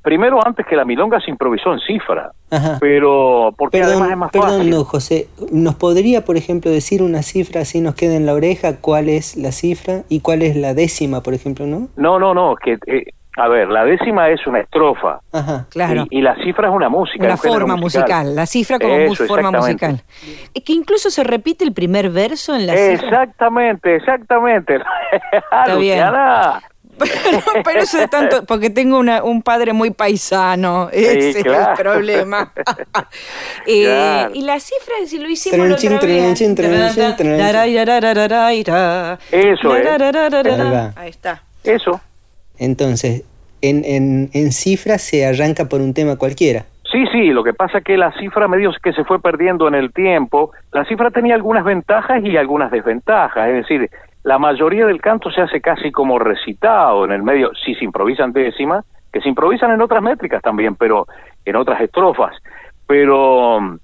primero 0.03 0.45
antes 0.45 0.67
que 0.67 0.77
la 0.77 0.85
milonga 0.85 1.21
se 1.21 1.31
improvisó 1.31 1.73
en 1.73 1.81
cifra, 1.81 2.33
pero 2.81 3.55
porque 3.57 3.83
además 3.83 4.11
es 4.11 4.17
más 4.17 4.31
perdón, 4.31 4.69
no, 4.69 4.85
José, 4.85 5.29
¿nos 5.53 5.77
podría, 5.77 6.25
por 6.25 6.37
ejemplo, 6.37 6.71
decir 6.71 7.03
una 7.03 7.23
cifra 7.23 7.63
así 7.63 7.81
nos 7.81 7.95
queda 7.95 8.17
en 8.17 8.27
la 8.27 8.35
oreja 8.35 8.81
cuál 8.81 9.09
es 9.09 9.37
la 9.37 9.53
cifra 9.53 10.03
y 10.09 10.21
cuál 10.21 10.43
es 10.43 10.57
la 10.57 10.75
décima, 10.75 11.23
por 11.23 11.35
ejemplo, 11.35 11.67
no? 11.67 11.89
No, 11.97 12.19
no, 12.19 12.35
no, 12.35 12.57
que 12.57 12.79
eh, 12.87 13.05
a 13.37 13.49
ver, 13.49 13.69
la 13.69 13.85
décima 13.85 14.29
es 14.29 14.47
una 14.47 14.61
estrofa. 14.61 15.21
Ajá, 15.33 15.67
claro. 15.71 16.05
Y, 16.11 16.21
la 16.21 16.35
cifra 16.37 16.69
es 16.69 16.75
una 16.75 16.91
música. 16.91 17.25
Una 17.25 17.39
forma 17.39 17.77
musical. 17.77 18.35
La 18.35 18.45
cifra 18.45 18.79
como 18.79 19.15
forma 19.15 19.51
musical. 19.51 20.03
Es 20.53 20.63
que 20.63 20.75
incluso 20.75 21.11
se 21.11 21.25
repite 21.25 21.65
el 21.65 21.73
primer 21.73 22.11
verso 22.11 22.55
en 22.55 22.67
la 22.67 22.75
cifra. 22.75 23.07
Exactamente, 23.07 23.97
exactamente. 23.97 24.81
Está 25.33 25.77
bien. 25.77 26.05
Pero, 26.99 27.81
eso 27.81 27.99
es 27.99 28.11
tanto, 28.11 28.45
porque 28.45 28.71
tengo 28.71 28.99
una, 28.99 29.23
un 29.25 29.43
padre 29.43 29.73
muy 29.73 29.91
paisano, 29.91 30.89
ese 30.93 31.31
es 31.31 31.37
el 31.37 31.75
problema. 31.77 32.53
eh, 33.67 34.29
Y 34.35 34.43
la 34.43 34.61
cifra, 34.61 34.95
si 35.07 35.19
lo 35.19 35.29
hicimos 35.29 35.59
la 35.69 35.75
otra 35.97 36.09
vez. 36.09 36.25
Eso 39.31 39.69
es. 39.77 39.85
Ahí 40.97 41.11
está. 41.11 41.43
Eso. 41.65 42.01
Entonces, 42.59 43.25
en, 43.63 43.85
en, 43.85 44.31
en 44.33 44.53
cifra 44.53 44.99
se 44.99 45.25
arranca 45.27 45.69
por 45.69 45.81
un 45.81 45.95
tema 45.95 46.17
cualquiera. 46.17 46.67
Sí, 46.91 47.07
sí, 47.11 47.29
lo 47.31 47.43
que 47.43 47.55
pasa 47.55 47.79
es 47.79 47.85
que 47.85 47.97
la 47.97 48.13
cifra 48.19 48.49
medio 48.49 48.71
que 48.83 48.93
se 48.93 49.05
fue 49.05 49.19
perdiendo 49.21 49.67
en 49.67 49.75
el 49.75 49.93
tiempo, 49.95 50.53
la 50.73 50.85
cifra 50.85 51.11
tenía 51.11 51.35
algunas 51.35 51.65
ventajas 51.65 52.23
y 52.23 52.37
algunas 52.37 52.71
desventajas, 52.71 53.49
es 53.49 53.55
decir, 53.55 53.91
la 54.25 54.39
mayoría 54.39 54.87
del 54.87 55.01
canto 55.01 55.31
se 55.31 55.41
hace 55.41 55.61
casi 55.61 55.91
como 55.91 56.19
recitado 56.19 57.05
en 57.05 57.13
el 57.13 57.23
medio, 57.23 57.51
si 57.55 57.75
se 57.75 57.85
improvisan 57.85 58.33
décimas, 58.33 58.85
que 59.13 59.21
se 59.21 59.29
improvisan 59.29 59.73
en 59.73 59.81
otras 59.81 60.03
métricas 60.03 60.43
también, 60.43 60.77
pero 60.77 61.07
en 61.45 61.57
otras 61.57 61.81
estrofas, 61.81 62.35
pero 62.87 63.61
mm, 63.61 63.79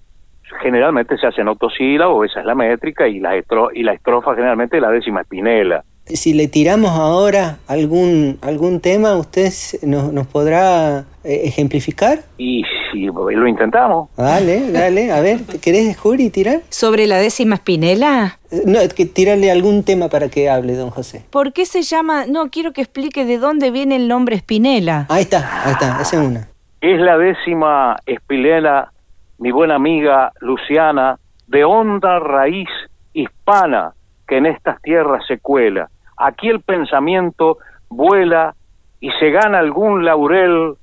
generalmente 0.63 1.17
se 1.19 1.27
hace 1.27 1.41
en 1.41 1.49
o 1.49 2.25
esa 2.25 2.41
es 2.41 2.47
la 2.47 2.55
métrica, 2.55 3.09
y 3.09 3.21
la, 3.21 3.37
estro, 3.37 3.71
y 3.73 3.83
la 3.83 3.93
estrofa 3.93 4.35
generalmente 4.35 4.81
la 4.81 4.91
décima 4.91 5.23
espinela. 5.23 5.83
Si 6.15 6.35
le 6.35 6.49
tiramos 6.49 6.91
ahora 6.91 7.59
algún 7.67 8.39
algún 8.43 8.81
tema, 8.81 9.15
¿usted 9.17 9.53
nos, 9.83 10.13
nos 10.13 10.27
podrá 10.27 11.05
eh, 11.25 11.43
ejemplificar? 11.45 12.21
Y 12.39 12.63
si 12.91 13.07
lo 13.07 13.47
intentamos. 13.47 14.09
Dale, 14.17 14.71
dale, 14.73 15.13
a 15.13 15.21
ver, 15.21 15.41
¿querés, 15.63 15.97
Juri, 15.99 16.31
tirar? 16.31 16.61
¿Sobre 16.71 17.07
la 17.07 17.19
décima 17.19 17.57
espinela? 17.57 18.39
No, 18.65 18.79
que 18.95 19.07
tirarle 19.07 19.51
algún 19.51 19.85
tema 19.85 20.09
para 20.09 20.29
que 20.29 20.49
hable, 20.49 20.75
don 20.75 20.91
José. 20.91 21.25
¿Por 21.31 21.53
qué 21.53 21.67
se 21.67 21.83
llama? 21.83 22.27
No, 22.27 22.51
quiero 22.51 22.73
que 22.73 22.81
explique 22.81 23.25
de 23.25 23.39
dónde 23.39 23.71
viene 23.71 23.97
el 23.97 24.09
nombre 24.09 24.37
Espinela. 24.37 25.07
Ahí 25.09 25.23
está, 25.23 25.65
ahí 25.65 25.73
está, 25.73 26.01
esa 26.01 26.21
es 26.21 26.27
una. 26.27 26.49
Es 26.81 27.01
la 27.01 27.19
décima 27.19 27.97
espinela, 28.07 28.93
mi 29.39 29.51
buena 29.51 29.75
amiga 29.75 30.33
Luciana, 30.41 31.19
de 31.47 31.65
honda 31.65 32.21
raíz 32.21 32.69
hispana 33.13 33.93
que 34.27 34.37
en 34.37 34.47
estas 34.47 34.81
tierras 34.83 35.25
se 35.27 35.39
cuela 35.39 35.91
Aquí 36.19 36.49
el 36.49 36.61
pensamiento 36.61 37.59
vuela 37.89 38.55
y 39.01 39.11
se 39.21 39.31
gana 39.31 39.59
algún 39.59 40.05
laurel, 40.05 40.75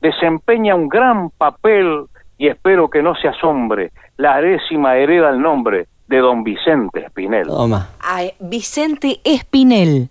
desempeña 0.00 0.74
un 0.74 0.88
gran 0.88 1.30
papel 1.30 2.04
y 2.38 2.48
espero 2.48 2.88
que 2.88 3.02
no 3.02 3.14
se 3.14 3.28
asombre. 3.28 3.92
La 4.16 4.40
décima 4.40 4.96
hereda 4.96 5.30
el 5.30 5.40
nombre 5.40 5.88
de 6.06 6.18
don 6.18 6.44
Vicente 6.44 7.04
Espinel. 7.04 7.46
Toma. 7.46 7.90
Ay, 8.00 8.32
Vicente 8.38 9.20
Espinel. 9.24 10.08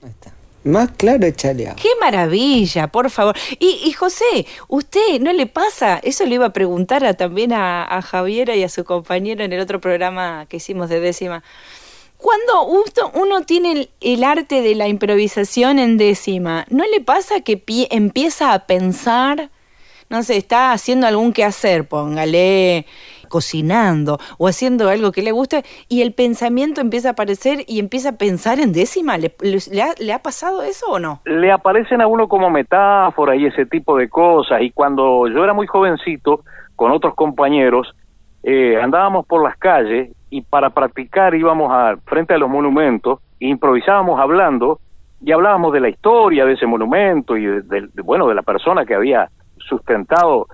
Más 0.66 0.92
claro, 0.92 1.30
Chalea. 1.30 1.75
Qué 1.75 1.90
maravilla, 2.00 2.88
por 2.88 3.10
favor. 3.10 3.36
Y, 3.60 3.92
José, 3.92 4.46
¿usted 4.70 5.20
no 5.20 5.34
le 5.34 5.46
pasa? 5.46 6.00
Eso 6.02 6.25
le 6.25 6.36
iba 6.36 6.46
a 6.48 6.54
preguntar 6.54 7.13
también 7.16 7.52
a, 7.52 7.84
a 7.84 8.02
Javiera 8.02 8.56
y 8.56 8.63
a 8.63 8.70
su 8.70 8.86
compañero 8.86 9.44
en 9.44 9.52
el 9.52 9.60
otro 9.60 9.82
programa 9.82 10.46
que 10.48 10.58
hicimos 10.58 10.88
de 10.88 11.02
décima. 11.02 11.44
Cuando 12.24 13.12
uno 13.15 13.42
tiene 13.42 13.89
el, 14.00 14.24
arte 14.24 14.62
de 14.62 14.75
la 14.75 14.88
improvisación 14.88 15.77
en 15.77 15.98
décima, 15.98 16.63
¿no 16.70 16.86
le 16.86 17.01
pasa 17.01 17.42
que 17.42 17.62
empieza 17.92 18.53
a 18.53 18.60
pensar, 18.60 19.50
no 20.10 20.24
sé, 20.24 20.38
está 20.38 20.72
haciendo 20.72 21.06
algún 21.06 21.34
quehacer, 21.34 21.86
póngale, 21.86 22.86
cocinando 23.27 24.20
o 24.38 24.48
haciendo 24.48 24.88
algo 24.88 25.12
que 25.12 25.22
le 25.22 25.34
guste 25.34 25.63
y 25.89 26.01
el 26.01 26.13
pensamiento 26.13 26.80
empieza 26.80 27.10
a 27.10 27.12
aparecer 27.12 27.65
y 27.68 27.80
empieza 27.80 28.12
a 28.12 28.18
pensar 28.18 28.62
en 28.62 28.72
décima? 28.72 29.18
¿Le, 29.18 30.13
ha, 30.13 30.20
pasado 30.20 30.63
eso 30.63 30.86
o 30.92 31.00
no? 31.00 31.20
Le 31.25 31.51
aparecen 31.51 32.00
a 32.00 32.08
uno 32.08 32.30
como 32.30 32.50
metáfora 32.50 33.36
y 33.36 33.48
ese 33.48 33.65
tipo 33.65 33.98
de 33.98 34.08
cosas 34.08 34.62
y 34.62 34.72
cuando 34.72 35.27
yo 35.27 35.44
era 35.44 35.53
muy 35.53 35.68
jovencito, 35.68 36.46
con 36.77 36.94
otros 36.94 37.15
compañeros, 37.15 37.94
eh, 38.44 38.80
andábamos 38.82 39.25
por 39.25 39.44
las 39.44 39.58
calles 39.58 40.10
y 40.34 40.42
para 40.42 40.72
practicar 40.72 41.36
íbamos 41.36 41.72
a 41.72 41.96
frente 42.06 42.34
a 42.34 42.40
los 42.40 42.50
monumentos 42.50 43.20
e 43.40 43.48
improvisábamos 43.48 44.20
hablando 44.20 44.80
y 45.24 45.32
hablábamos 45.32 45.72
de 45.74 45.80
la 45.80 45.90
historia 45.90 46.44
de 46.44 46.54
ese 46.54 46.66
monumento 46.66 47.38
y 47.38 47.46
de, 47.46 47.88
bueno 48.04 48.28
de 48.28 48.34
la 48.34 48.42
persona 48.42 48.84
que 48.84 48.96
había 48.96 49.30
sustentado 49.60 50.48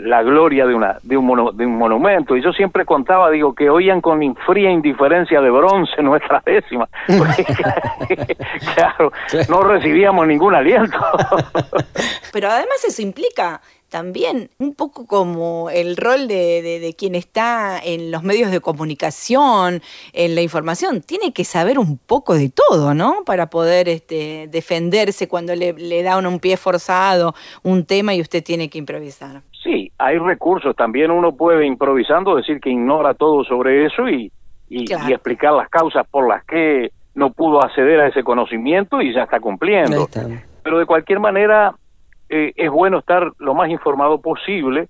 la 0.00 0.24
gloria 0.24 0.66
de 0.66 0.74
una 0.74 0.98
de 1.04 1.16
un, 1.16 1.56
de 1.56 1.66
un 1.66 1.78
monumento. 1.78 2.36
Y 2.36 2.42
yo 2.42 2.52
siempre 2.52 2.84
contaba 2.84 3.30
digo 3.30 3.54
que 3.54 3.70
oían 3.70 4.00
con 4.00 4.20
fría 4.44 4.70
indiferencia 4.70 5.40
de 5.40 5.50
bronce 5.50 6.02
nuestra 6.02 6.42
décima. 6.44 6.88
Claro 8.74 9.12
no 9.48 9.62
recibíamos 9.62 10.26
ningún 10.26 10.54
aliento. 10.56 10.98
Pero 12.32 12.48
además 12.48 12.84
eso 12.84 13.02
implica 13.02 13.60
también 13.92 14.48
un 14.58 14.74
poco 14.74 15.06
como 15.06 15.68
el 15.68 15.98
rol 15.98 16.26
de, 16.26 16.94
quien 16.98 17.14
está 17.14 17.78
en 17.78 18.10
los 18.10 18.22
medios 18.22 18.50
de 18.50 18.60
comunicación, 18.60 19.82
en 20.14 20.34
la 20.34 20.40
información, 20.40 21.02
tiene 21.02 21.34
que 21.34 21.44
saber 21.44 21.78
un 21.78 21.98
poco 21.98 22.34
de 22.34 22.50
todo, 22.50 22.94
¿no? 22.94 23.22
Para 23.26 23.50
poder 23.50 23.90
este, 23.90 24.48
defenderse 24.50 25.28
cuando 25.28 25.54
le, 25.54 25.74
le 25.74 26.02
da 26.02 26.16
un 26.16 26.40
pie 26.40 26.56
forzado 26.56 27.34
un 27.62 27.84
tema 27.84 28.14
y 28.14 28.22
usted 28.22 28.42
tiene 28.42 28.70
que 28.70 28.78
improvisar. 28.78 29.42
Sí, 29.62 29.92
hay 29.98 30.16
recursos. 30.16 30.74
También 30.74 31.10
uno 31.10 31.36
puede 31.36 31.66
improvisando 31.66 32.34
decir 32.36 32.60
que 32.60 32.70
ignora 32.70 33.12
todo 33.12 33.44
sobre 33.44 33.84
eso 33.84 34.08
y, 34.08 34.32
y, 34.70 34.90
explicar 34.90 35.52
las 35.52 35.68
causas 35.68 36.06
por 36.10 36.26
las 36.26 36.42
que 36.46 36.92
no 37.14 37.30
pudo 37.30 37.62
acceder 37.62 38.00
a 38.00 38.08
ese 38.08 38.24
conocimiento 38.24 39.02
y 39.02 39.12
ya 39.12 39.24
está 39.24 39.38
cumpliendo. 39.38 40.08
Pero 40.62 40.78
de 40.78 40.86
cualquier 40.86 41.20
manera 41.20 41.74
eh, 42.32 42.52
es 42.56 42.70
bueno 42.70 42.98
estar 42.98 43.30
lo 43.38 43.54
más 43.54 43.68
informado 43.68 44.20
posible 44.20 44.88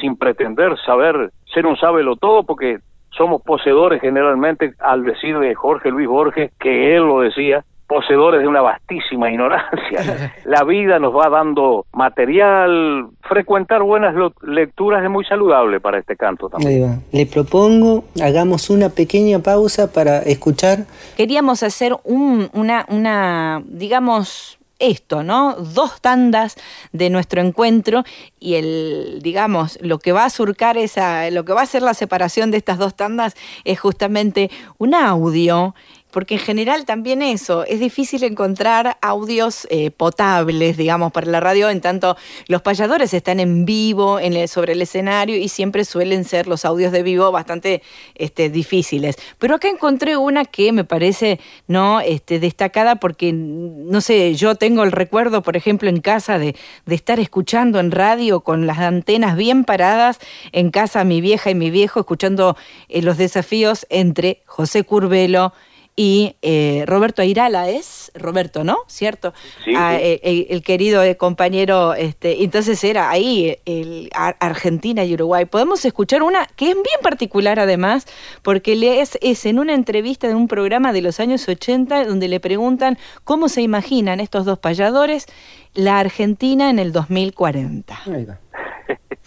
sin 0.00 0.16
pretender 0.16 0.76
saber 0.84 1.30
ser 1.52 1.66
un 1.66 1.76
sábelo 1.76 2.16
todo 2.16 2.44
porque 2.44 2.78
somos 3.10 3.42
poseedores 3.42 4.02
generalmente 4.02 4.74
al 4.80 5.04
decir 5.04 5.38
de 5.38 5.54
Jorge 5.54 5.90
Luis 5.90 6.08
Borges 6.08 6.52
que 6.58 6.94
él 6.94 7.04
lo 7.04 7.20
decía 7.20 7.64
poseedores 7.86 8.40
de 8.40 8.48
una 8.48 8.60
vastísima 8.60 9.30
ignorancia. 9.30 10.32
La 10.44 10.64
vida 10.64 10.98
nos 10.98 11.14
va 11.14 11.28
dando 11.28 11.86
material, 11.92 13.06
frecuentar 13.22 13.82
buenas 13.82 14.14
lecturas 14.42 15.04
es 15.04 15.10
muy 15.10 15.24
saludable 15.24 15.80
para 15.80 15.98
este 15.98 16.16
canto 16.16 16.48
también. 16.48 17.02
Le 17.12 17.26
propongo, 17.26 18.04
hagamos 18.22 18.68
una 18.70 18.88
pequeña 18.88 19.38
pausa 19.38 19.92
para 19.92 20.18
escuchar. 20.18 20.80
Queríamos 21.16 21.62
hacer 21.62 21.94
un, 22.04 22.48
una, 22.52 22.86
una, 22.88 23.62
digamos, 23.66 24.58
esto, 24.78 25.22
¿no? 25.22 25.54
Dos 25.54 26.00
tandas 26.00 26.56
de 26.92 27.10
nuestro 27.10 27.40
encuentro 27.40 28.04
y 28.40 28.54
el, 28.54 29.20
digamos, 29.22 29.78
lo 29.80 29.98
que 29.98 30.12
va 30.12 30.24
a 30.24 30.30
surcar 30.30 30.76
esa, 30.76 31.30
lo 31.30 31.44
que 31.44 31.52
va 31.52 31.62
a 31.62 31.66
ser 31.66 31.82
la 31.82 31.94
separación 31.94 32.50
de 32.50 32.58
estas 32.58 32.78
dos 32.78 32.94
tandas 32.94 33.34
es 33.64 33.78
justamente 33.78 34.50
un 34.78 34.94
audio 34.94 35.74
porque 36.14 36.34
en 36.34 36.40
general 36.40 36.84
también 36.84 37.22
eso, 37.22 37.64
es 37.64 37.80
difícil 37.80 38.22
encontrar 38.22 38.98
audios 39.02 39.66
eh, 39.68 39.90
potables, 39.90 40.76
digamos, 40.76 41.10
para 41.10 41.26
la 41.26 41.40
radio, 41.40 41.68
en 41.68 41.80
tanto 41.80 42.16
los 42.46 42.62
payadores 42.62 43.12
están 43.12 43.40
en 43.40 43.64
vivo 43.64 44.20
sobre 44.46 44.74
el 44.74 44.82
escenario 44.82 45.36
y 45.36 45.48
siempre 45.48 45.84
suelen 45.84 46.24
ser 46.24 46.46
los 46.46 46.64
audios 46.64 46.92
de 46.92 47.02
vivo 47.02 47.32
bastante 47.32 47.82
este, 48.14 48.48
difíciles. 48.48 49.16
Pero 49.40 49.56
acá 49.56 49.68
encontré 49.68 50.16
una 50.16 50.44
que 50.44 50.70
me 50.70 50.84
parece 50.84 51.40
no 51.66 52.00
este, 52.00 52.38
destacada 52.38 52.94
porque, 52.94 53.32
no 53.32 54.00
sé, 54.00 54.36
yo 54.36 54.54
tengo 54.54 54.84
el 54.84 54.92
recuerdo, 54.92 55.42
por 55.42 55.56
ejemplo, 55.56 55.88
en 55.88 56.00
casa 56.00 56.38
de, 56.38 56.54
de 56.86 56.94
estar 56.94 57.18
escuchando 57.18 57.80
en 57.80 57.90
radio 57.90 58.42
con 58.42 58.68
las 58.68 58.78
antenas 58.78 59.36
bien 59.36 59.64
paradas, 59.64 60.20
en 60.52 60.70
casa 60.70 61.02
mi 61.02 61.20
vieja 61.20 61.50
y 61.50 61.56
mi 61.56 61.72
viejo, 61.72 61.98
escuchando 61.98 62.56
eh, 62.88 63.02
los 63.02 63.18
desafíos 63.18 63.84
entre 63.90 64.44
José 64.46 64.84
Curvelo, 64.84 65.52
y 65.96 66.34
eh, 66.42 66.82
Roberto 66.86 67.22
Airala 67.22 67.70
es, 67.70 68.10
Roberto, 68.14 68.64
¿no? 68.64 68.78
¿Cierto? 68.88 69.32
Ah, 69.76 69.96
eh, 69.96 70.46
el, 70.50 70.62
querido 70.62 71.02
eh, 71.04 71.16
compañero, 71.16 71.94
este, 71.94 72.42
entonces 72.42 72.82
era 72.82 73.10
ahí 73.10 73.58
el, 73.64 74.10
Argentina 74.12 75.04
y 75.04 75.14
Uruguay. 75.14 75.44
Podemos 75.44 75.84
escuchar 75.84 76.24
una 76.24 76.46
que 76.56 76.70
es 76.70 76.74
bien 76.74 77.00
particular 77.00 77.60
además, 77.60 78.06
porque 78.42 79.00
es, 79.00 79.18
es 79.22 79.46
en 79.46 79.60
una 79.60 79.74
entrevista 79.74 80.26
de 80.26 80.34
un 80.34 80.48
programa 80.48 80.92
de 80.92 81.02
los 81.02 81.20
años 81.20 81.48
80 81.48 82.06
donde 82.06 82.26
le 82.26 82.40
preguntan 82.40 82.98
cómo 83.22 83.48
se 83.48 83.62
imaginan 83.62 84.18
estos 84.18 84.44
dos 84.44 84.58
payadores 84.58 85.26
la 85.74 86.00
Argentina 86.00 86.70
en 86.70 86.80
el 86.80 86.92
2040. 86.92 88.00
Ahí 88.06 88.24
va. 88.24 88.40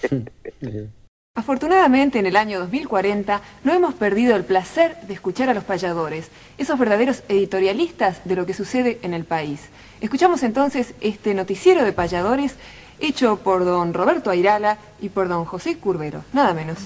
Afortunadamente, 1.37 2.17
en 2.17 2.25
el 2.25 2.35
año 2.35 2.57
2040 2.61 3.41
no 3.63 3.71
hemos 3.71 3.93
perdido 3.93 4.35
el 4.35 4.43
placer 4.43 4.97
de 5.03 5.13
escuchar 5.13 5.51
a 5.51 5.53
los 5.53 5.63
payadores, 5.63 6.31
esos 6.57 6.79
verdaderos 6.79 7.21
editorialistas 7.29 8.25
de 8.25 8.35
lo 8.35 8.47
que 8.47 8.55
sucede 8.55 8.97
en 9.03 9.13
el 9.13 9.23
país. 9.23 9.69
Escuchamos 10.01 10.41
entonces 10.41 10.95
este 10.99 11.35
noticiero 11.35 11.85
de 11.85 11.93
payadores 11.93 12.55
hecho 12.99 13.37
por 13.37 13.65
don 13.65 13.93
Roberto 13.93 14.31
Airala 14.31 14.79
y 14.99 15.09
por 15.09 15.27
don 15.27 15.45
José 15.45 15.77
Curbero, 15.77 16.23
nada 16.33 16.55
menos. 16.55 16.79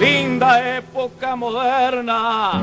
Linda 0.00 0.78
época 0.78 1.36
moderna 1.36 2.62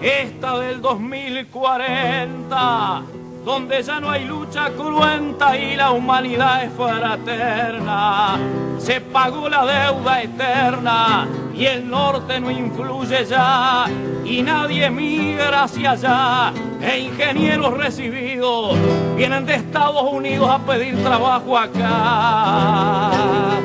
esta 0.00 0.58
del 0.58 0.80
2040, 0.80 3.02
donde 3.44 3.82
ya 3.82 4.00
no 4.00 4.10
hay 4.10 4.24
lucha 4.24 4.70
cruenta 4.70 5.56
y 5.56 5.76
la 5.76 5.92
humanidad 5.92 6.64
es 6.64 6.72
fraterna. 6.72 8.38
Se 8.78 9.00
pagó 9.00 9.48
la 9.48 9.64
deuda 9.64 10.22
eterna 10.22 11.28
y 11.54 11.64
el 11.64 11.88
norte 11.88 12.40
no 12.40 12.50
influye 12.50 13.24
ya 13.24 13.86
y 14.24 14.42
nadie 14.42 14.90
migra 14.90 15.62
hacia 15.64 15.92
allá. 15.92 16.52
E 16.80 16.98
ingenieros 16.98 17.76
recibidos 17.76 18.76
vienen 19.16 19.46
de 19.46 19.54
Estados 19.54 20.12
Unidos 20.12 20.50
a 20.50 20.58
pedir 20.58 21.00
trabajo 21.02 21.56
acá. 21.56 23.55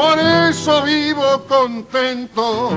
Por 0.00 0.18
eso 0.18 0.82
vivo 0.82 1.44
contento. 1.46 2.70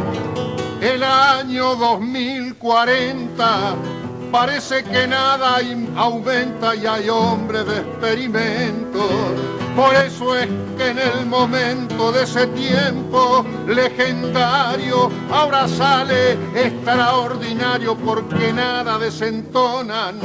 El 0.82 1.02
año 1.02 1.74
2040 1.76 3.76
parece 4.30 4.84
que 4.84 5.08
nada 5.08 5.60
aumenta 5.96 6.76
y 6.76 6.86
hay 6.86 7.08
hombres 7.08 7.66
de 7.66 7.78
experimento. 7.78 9.08
Por 9.74 9.96
eso 9.96 10.36
es 10.36 10.50
que 10.78 10.90
en 10.90 11.00
el 11.00 11.26
momento 11.26 12.12
de 12.12 12.24
ese 12.24 12.46
tiempo 12.48 13.46
legendario 13.68 15.10
ahora 15.32 15.70
sale 15.70 16.34
extraordinario 16.54 17.96
porque 17.96 18.52
nada 18.52 18.98
desentonan. 18.98 20.20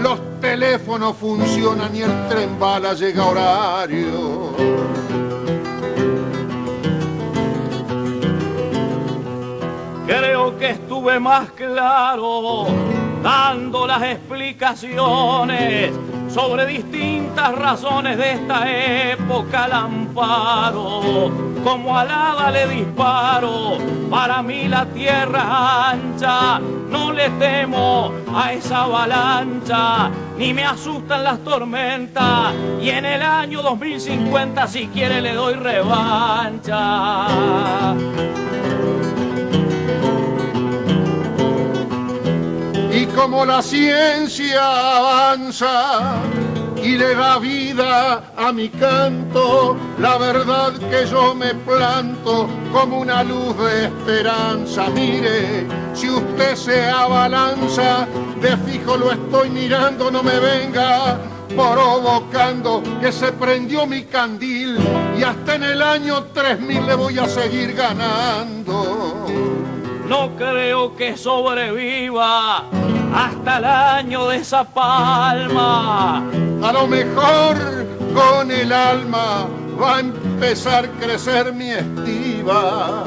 Los 0.00 0.20
teléfonos 0.40 1.16
funcionan 1.16 1.96
y 1.96 2.02
el 2.02 2.28
tren 2.28 2.56
bala 2.60 2.94
llega 2.94 3.24
a 3.24 3.26
horario. 3.26 5.13
Creo 10.06 10.58
que 10.58 10.70
estuve 10.70 11.18
más 11.18 11.50
claro 11.52 12.66
dando 13.22 13.86
las 13.86 14.02
explicaciones 14.02 15.92
sobre 16.28 16.66
distintas 16.66 17.54
razones 17.54 18.18
de 18.18 18.32
esta 18.32 18.70
época 19.12 19.64
al 19.64 19.72
amparo. 19.72 21.30
Como 21.64 21.96
alada 21.96 22.50
le 22.50 22.68
disparo, 22.68 23.78
para 24.10 24.42
mí 24.42 24.68
la 24.68 24.84
tierra 24.84 25.90
ancha, 25.92 26.60
no 26.90 27.10
le 27.10 27.30
temo 27.30 28.12
a 28.34 28.52
esa 28.52 28.82
avalancha, 28.82 30.10
ni 30.36 30.52
me 30.52 30.64
asustan 30.64 31.24
las 31.24 31.38
tormentas, 31.38 32.52
y 32.82 32.90
en 32.90 33.06
el 33.06 33.22
año 33.22 33.62
2050 33.62 34.66
si 34.66 34.88
quiere 34.88 35.22
le 35.22 35.32
doy 35.32 35.54
revancha. 35.54 36.74
Como 43.14 43.44
la 43.44 43.62
ciencia 43.62 44.62
avanza 44.96 46.16
y 46.82 46.96
le 46.96 47.14
da 47.14 47.38
vida 47.38 48.32
a 48.36 48.52
mi 48.52 48.68
canto, 48.68 49.76
la 49.98 50.18
verdad 50.18 50.72
que 50.90 51.06
yo 51.06 51.34
me 51.34 51.54
planto 51.54 52.48
como 52.72 53.00
una 53.00 53.22
luz 53.22 53.56
de 53.56 53.84
esperanza. 53.86 54.88
Mire, 54.90 55.66
si 55.94 56.10
usted 56.10 56.56
se 56.56 56.84
abalanza, 56.86 58.06
de 58.40 58.56
fijo 58.58 58.96
lo 58.96 59.12
estoy 59.12 59.48
mirando, 59.50 60.10
no 60.10 60.22
me 60.22 60.38
venga 60.38 61.18
provocando 61.48 62.82
que 63.00 63.12
se 63.12 63.32
prendió 63.32 63.86
mi 63.86 64.02
candil 64.04 64.76
y 65.16 65.22
hasta 65.22 65.54
en 65.54 65.62
el 65.62 65.82
año 65.82 66.24
3000 66.34 66.86
le 66.86 66.94
voy 66.94 67.18
a 67.18 67.26
seguir 67.26 67.74
ganando. 67.74 69.43
No 70.08 70.30
creo 70.36 70.94
que 70.96 71.16
sobreviva 71.16 72.64
hasta 73.14 73.58
el 73.58 73.64
año 73.64 74.28
de 74.28 74.36
esa 74.36 74.64
palma. 74.64 76.18
A 76.62 76.72
lo 76.72 76.86
mejor 76.86 77.56
con 78.14 78.50
el 78.50 78.72
alma 78.72 79.46
va 79.80 79.96
a 79.96 80.00
empezar 80.00 80.84
a 80.84 80.88
crecer 81.04 81.52
mi 81.52 81.70
estiva. 81.70 83.04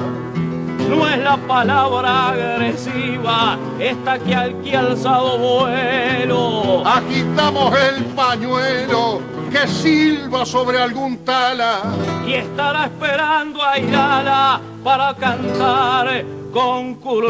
No 0.89 1.07
es 1.07 1.17
la 1.19 1.37
palabra 1.37 2.29
agresiva, 2.29 3.57
esta 3.77 4.17
que 4.19 4.33
al 4.33 4.61
que 4.61 4.75
alzado 4.75 5.37
vuelo. 5.37 6.83
Agitamos 6.87 7.73
el 7.77 8.05
pañuelo 8.05 9.21
que 9.51 9.67
silba 9.67 10.45
sobre 10.45 10.81
algún 10.81 11.17
tala. 11.25 11.81
Y 12.25 12.33
estará 12.33 12.85
esperando 12.85 13.61
a 13.61 13.77
Irala 13.77 14.61
para 14.83 15.13
cantar 15.15 16.23
con 16.57 16.95
Curvelo. 16.95 17.27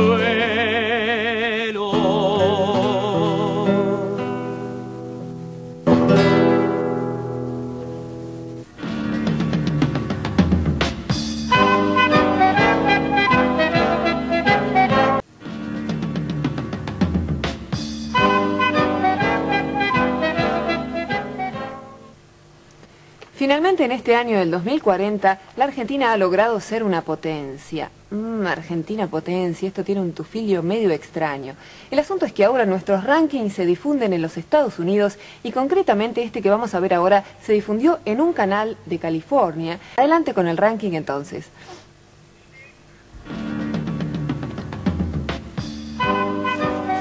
Finalmente, 23.58 23.86
en 23.86 23.92
este 23.92 24.16
año 24.16 24.38
del 24.38 24.52
2040, 24.52 25.40
la 25.56 25.64
Argentina 25.64 26.14
ha 26.14 26.18
logrado 26.18 26.60
ser 26.60 26.84
una 26.84 27.02
potencia. 27.02 27.90
Mm, 28.12 28.46
Argentina 28.46 29.08
potencia, 29.08 29.68
esto 29.68 29.84
tiene 29.84 30.00
un 30.00 30.14
tufilio 30.14 30.62
medio 30.62 30.92
extraño. 30.92 31.56
El 31.90 31.98
asunto 31.98 32.28
es 32.28 32.34
que 32.34 32.46
ahora 32.46 32.68
nuestros 32.68 33.04
rankings 33.04 33.54
se 33.54 33.66
difunden 33.66 34.14
en 34.14 34.22
los 34.22 34.38
Estados 34.38 34.78
Unidos 34.78 35.18
y 35.42 35.52
concretamente 35.52 36.22
este 36.22 36.44
que 36.44 36.52
vamos 36.52 36.76
a 36.76 36.80
ver 36.80 36.94
ahora 36.94 37.24
se 37.42 37.54
difundió 37.54 37.98
en 38.06 38.22
un 38.22 38.32
canal 38.32 38.78
de 38.86 39.00
California. 39.00 39.80
Adelante 39.98 40.36
con 40.36 40.48
el 40.48 40.58
ranking 40.58 40.92
entonces. 40.92 41.48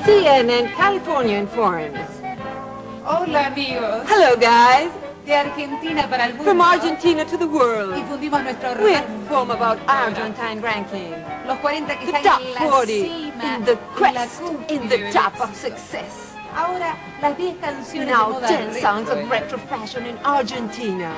CNN 0.06 0.72
California 0.74 1.38
Informs. 1.38 2.00
Hola 3.04 3.48
amigos. 3.48 4.06
Hello 4.10 4.36
guys. 4.38 5.05
De 5.26 5.34
Argentina 5.34 6.08
para 6.08 6.26
el 6.26 6.34
mundo. 6.34 6.44
From 6.44 6.60
Argentina 6.60 7.24
to 7.24 7.36
the 7.36 7.46
world. 7.46 7.96
Difundimos 7.96 8.42
nuestro 8.44 8.70
We 8.80 8.92
ranking. 8.94 9.14
inform 9.22 9.50
about 9.50 9.78
Argentine 9.88 10.60
ranking. 10.62 11.12
Los 11.48 11.58
40 11.58 11.98
que 11.98 12.06
The 12.06 12.12
están 12.18 12.22
top 12.22 12.40
en 12.46 12.54
la 12.54 12.60
40 12.60 12.86
cima, 12.86 13.56
in 13.56 13.64
the 13.64 13.76
quest, 13.98 14.40
in 14.70 14.88
the 14.88 15.10
top 15.12 15.40
of 15.40 15.52
success. 15.56 16.34
Ahora, 16.56 16.94
las 17.20 17.36
10 17.36 17.56
canciones 17.60 18.06
de 18.06 18.12
Now 18.14 18.30
moda 18.30 18.46
10 18.48 18.66
retro 18.66 18.80
songs 18.80 19.10
of 19.10 19.30
retro 19.30 19.58
fashion 19.58 20.06
in 20.06 20.16
Argentina. 20.24 21.10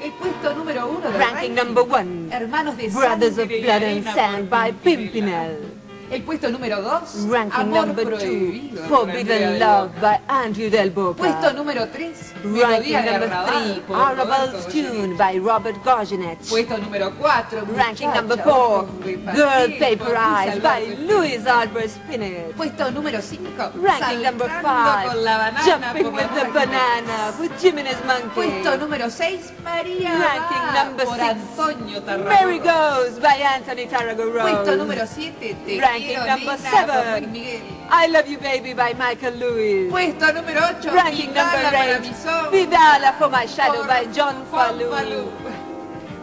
El 0.00 0.12
puesto 0.12 0.54
número 0.54 0.86
uno 0.88 1.10
del 1.10 1.20
Ranking 1.20 1.54
number 1.54 1.82
one. 1.82 2.28
Hermanos 2.32 2.76
de 2.76 2.88
Brothers 2.88 3.36
of 3.36 3.48
Blood 3.48 3.82
and 3.82 4.04
Sand 4.04 4.48
by. 4.48 4.72
Pimpinel. 4.72 5.79
El 6.10 6.22
puesto 6.24 6.50
número 6.50 6.82
dos, 6.82 7.24
Ranking 7.30 7.60
Amor 7.60 7.86
number 7.86 8.04
two. 8.04 8.16
Prohibido. 8.18 8.82
Forbidden 8.88 9.60
Love 9.60 9.90
by 10.00 10.20
Andrew 10.26 10.68
Del 10.68 10.90
Boca. 10.90 11.18
Puesto 11.18 11.52
número 11.52 11.86
tres, 11.88 12.32
Ranking 12.42 12.50
Melodía 12.50 13.02
de 13.02 13.10
number 13.12 13.32
Arrabal 13.32 13.62
three. 13.62 13.80
por 13.86 13.96
Arrabals 13.96 14.52
Roberto 14.52 14.70
Tune 14.72 15.16
by 15.16 15.38
Robert 15.38 15.84
Goyeneche. 15.84 16.48
Puesto 16.48 16.78
número 16.78 17.12
cuatro, 17.16 17.60
Ranking 17.60 18.06
Muchacha, 18.08 18.20
number 18.20 18.38
four. 18.42 18.54
ojos 18.54 19.04
de 19.04 19.18
papel 19.18 19.36
Girl 19.36 19.70
por 19.70 19.78
Paper 19.78 20.16
Eyes 20.16 20.62
by 20.62 20.82
Alberto 20.82 21.02
Louis 21.12 21.46
Albert 21.46 21.88
Spinett. 21.88 22.54
Puesto 22.56 22.90
número 22.90 23.22
5. 23.22 23.72
Ranking 23.80 24.22
number 24.22 24.48
five. 24.62 25.06
con 25.06 25.24
la 25.24 25.38
banana. 25.38 25.62
Jumping 25.64 26.02
por 26.04 26.12
with 26.14 26.34
the 26.34 26.44
banana 26.52 27.32
with 27.38 27.52
Jimenez 27.60 28.04
Monkey. 28.04 28.30
Puesto 28.34 28.76
número 28.78 29.08
6. 29.10 29.52
María 29.62 30.10
Ranking 30.10 30.74
number 30.74 31.06
por 31.06 31.14
six. 31.14 31.30
Antonio 31.30 32.02
Tarragona. 32.02 32.34
Mary 32.34 32.58
Goes 32.58 33.20
by 33.20 33.42
Anthony 33.42 33.86
Tarragona. 33.88 34.42
Puesto 34.42 34.76
número 34.76 35.06
7. 35.06 35.56
Te 35.64 35.78
Ranking 36.00 36.26
number 36.26 36.56
nena, 36.58 36.70
seven. 36.70 37.04
por 37.04 37.20
Luis 37.20 37.28
Miguel. 37.28 37.62
I 37.90 38.06
Love 38.06 38.28
You 38.28 38.38
Baby 38.38 38.74
by 38.74 38.94
Michael 38.94 39.34
Lewis. 39.38 39.90
Puesto 39.90 40.32
número 40.32 40.60
8. 40.64 40.90
Ranking 40.92 41.34
number 41.34 41.60
eight. 41.74 42.02
Vidala 42.52 43.12
for 43.18 43.28
My 43.28 43.46
Shadow 43.46 43.84
by 43.86 44.06
John 44.12 44.44
Fallu. 44.50 44.88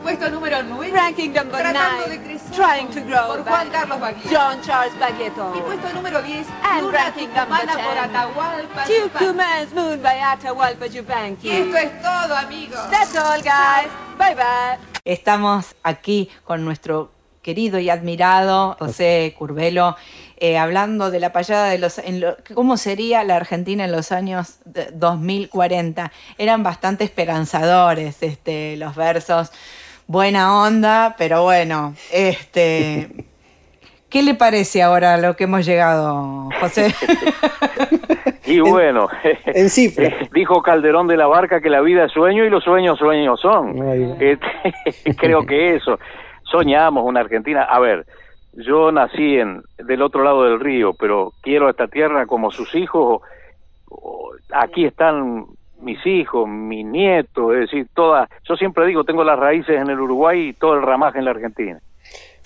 Puesto 0.02 0.30
número 0.30 0.64
9. 0.64 0.92
Ranking 0.94 1.34
number 1.34 1.60
Tratando 1.60 2.08
nine. 2.08 2.10
de 2.10 2.24
crecer 2.24 2.56
Trying 2.56 2.88
to 2.90 3.02
Grow 3.02 3.28
por 3.28 3.44
by 3.44 3.52
Juan 3.52 3.70
Carlos 3.72 4.00
Baglietto. 4.00 4.30
John 4.30 4.62
Charles 4.62 4.94
Baglietto. 5.00 5.54
Y 5.56 5.62
puesto 5.62 5.90
número 5.94 6.22
10. 6.22 6.48
And 6.64 6.82
Luna 6.86 6.98
ranking 6.98 7.34
number 7.34 7.58
Tucumana 7.60 7.74
por 7.74 7.94
10. 7.94 8.00
Atahualpa 8.08 9.76
Moon 9.76 10.02
by 10.02 10.20
Atahualpa 10.20 10.88
Yupanqui. 10.88 11.50
Y 11.50 11.52
esto 11.52 11.78
es 11.78 12.02
todo, 12.02 12.36
amigos. 12.36 12.90
That's 12.90 13.16
all, 13.16 13.42
guys. 13.42 13.92
Bye 14.18 14.36
bye. 14.36 14.78
Estamos 15.04 15.76
aquí 15.84 16.30
con 16.46 16.64
nuestro 16.64 17.12
querido 17.48 17.80
y 17.80 17.90
admirado 17.90 18.76
José 18.78 19.34
Curvelo, 19.38 19.96
eh, 20.36 20.58
hablando 20.58 21.12
de 21.12 21.22
la 21.22 21.32
payada 21.32 21.70
de 21.70 21.78
los... 21.78 21.98
En 21.98 22.20
lo- 22.20 22.36
¿Cómo 22.54 22.76
sería 22.76 23.24
la 23.24 23.38
Argentina 23.38 23.86
en 23.86 23.94
los 23.94 24.12
años 24.12 24.60
de- 24.66 24.90
2040? 24.92 26.12
Eran 26.38 26.62
bastante 26.64 27.06
esperanzadores 27.06 28.22
este, 28.22 28.76
los 28.76 28.98
versos. 28.98 29.54
Buena 30.08 30.62
onda, 30.62 31.16
pero 31.18 31.44
bueno, 31.44 31.96
este... 32.12 33.08
¿Qué 34.10 34.24
le 34.24 34.36
parece 34.36 34.82
ahora 34.84 35.14
a 35.14 35.18
lo 35.18 35.36
que 35.38 35.46
hemos 35.46 35.66
llegado, 35.66 36.50
José? 36.60 36.94
Y 38.46 38.62
bueno, 38.62 39.10
En 39.46 39.70
cifra. 39.70 40.10
dijo 40.34 40.62
Calderón 40.62 41.08
de 41.08 41.18
la 41.18 41.28
Barca 41.28 41.60
que 41.60 41.70
la 41.70 41.82
vida 41.82 42.06
es 42.06 42.14
sueño 42.14 42.46
y 42.46 42.50
los 42.50 42.64
sueños 42.64 42.98
sueños 42.98 43.42
son. 43.42 43.76
Este, 44.22 45.16
creo 45.18 45.46
que 45.46 45.76
eso. 45.76 46.00
Soñamos 46.52 47.04
una 47.06 47.20
Argentina. 47.22 47.64
A 47.64 47.80
ver, 47.80 48.06
yo 48.54 48.92
nací 48.92 49.38
en 49.38 49.62
del 49.78 50.02
otro 50.02 50.24
lado 50.24 50.44
del 50.44 50.60
río, 50.60 50.94
pero 50.94 51.34
quiero 51.42 51.70
esta 51.70 51.88
tierra 51.88 52.26
como 52.26 52.52
sus 52.52 52.74
hijos. 52.76 53.22
O- 53.90 54.32
Aquí 54.54 54.86
están 54.86 55.46
mis 55.82 56.04
hijos, 56.06 56.48
mis 56.48 56.86
nietos, 56.86 57.54
es 57.54 57.60
decir, 57.62 57.88
todas. 57.94 58.30
Yo 58.48 58.56
siempre 58.56 58.88
digo, 58.88 59.04
tengo 59.04 59.24
las 59.24 59.38
raíces 59.38 59.80
en 59.80 59.90
el 59.90 60.00
Uruguay 60.00 60.50
y 60.50 60.54
todo 60.54 60.76
el 60.76 60.82
ramaje 60.84 61.20
en 61.20 61.26
la 61.26 61.32
Argentina. 61.32 61.80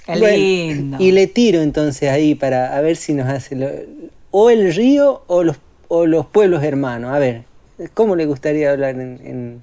Qué 0.06 0.18
Bueno, 0.20 0.36
lindo. 0.36 0.98
y 1.00 1.12
le 1.12 1.28
tiro 1.28 1.62
entonces 1.62 2.10
ahí 2.10 2.34
para 2.34 2.76
a 2.76 2.82
ver 2.82 2.96
si 2.96 3.14
nos 3.14 3.28
hace 3.30 3.56
lo- 3.56 3.68
o 4.32 4.50
el 4.50 4.74
río 4.74 5.22
o 5.28 5.44
los, 5.44 5.60
o 5.90 6.08
los 6.08 6.26
pueblos 6.26 6.64
hermanos. 6.64 7.12
A 7.14 7.20
ver, 7.20 7.44
¿cómo 7.94 8.16
le 8.16 8.26
gustaría 8.26 8.72
hablar 8.72 8.96
en, 8.96 9.20
en, 9.24 9.62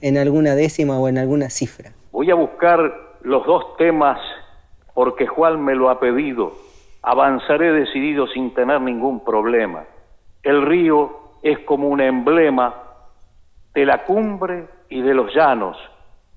en 0.00 0.16
alguna 0.18 0.54
décima 0.54 0.98
o 0.98 1.08
en 1.08 1.18
alguna 1.18 1.50
cifra? 1.50 1.90
Voy 2.12 2.30
a 2.30 2.34
buscar 2.36 3.03
los 3.24 3.44
dos 3.46 3.76
temas 3.76 4.20
porque 4.94 5.26
Juan 5.26 5.62
me 5.64 5.74
lo 5.74 5.90
ha 5.90 5.98
pedido. 5.98 6.52
Avanzaré 7.02 7.72
decidido 7.72 8.26
sin 8.28 8.54
tener 8.54 8.80
ningún 8.80 9.24
problema. 9.24 9.84
El 10.42 10.62
río 10.62 11.18
es 11.42 11.58
como 11.60 11.88
un 11.88 12.00
emblema 12.00 12.74
de 13.74 13.84
la 13.84 14.04
cumbre 14.04 14.68
y 14.88 15.02
de 15.02 15.14
los 15.14 15.34
llanos, 15.34 15.76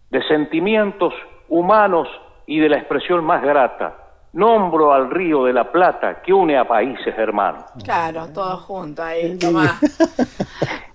de 0.09 0.23
sentimientos 0.23 1.13
humanos 1.49 2.07
y 2.47 2.59
de 2.59 2.69
la 2.69 2.77
expresión 2.77 3.23
más 3.23 3.43
grata. 3.43 3.95
Nombro 4.33 4.93
al 4.93 5.09
río 5.09 5.43
de 5.43 5.53
la 5.53 5.71
Plata 5.71 6.21
que 6.21 6.33
une 6.33 6.57
a 6.57 6.65
países 6.65 7.17
hermanos. 7.17 7.65
Claro, 7.83 8.27
todos 8.33 8.61
juntos 8.61 9.05
ahí, 9.05 9.37
tomá. 9.37 9.79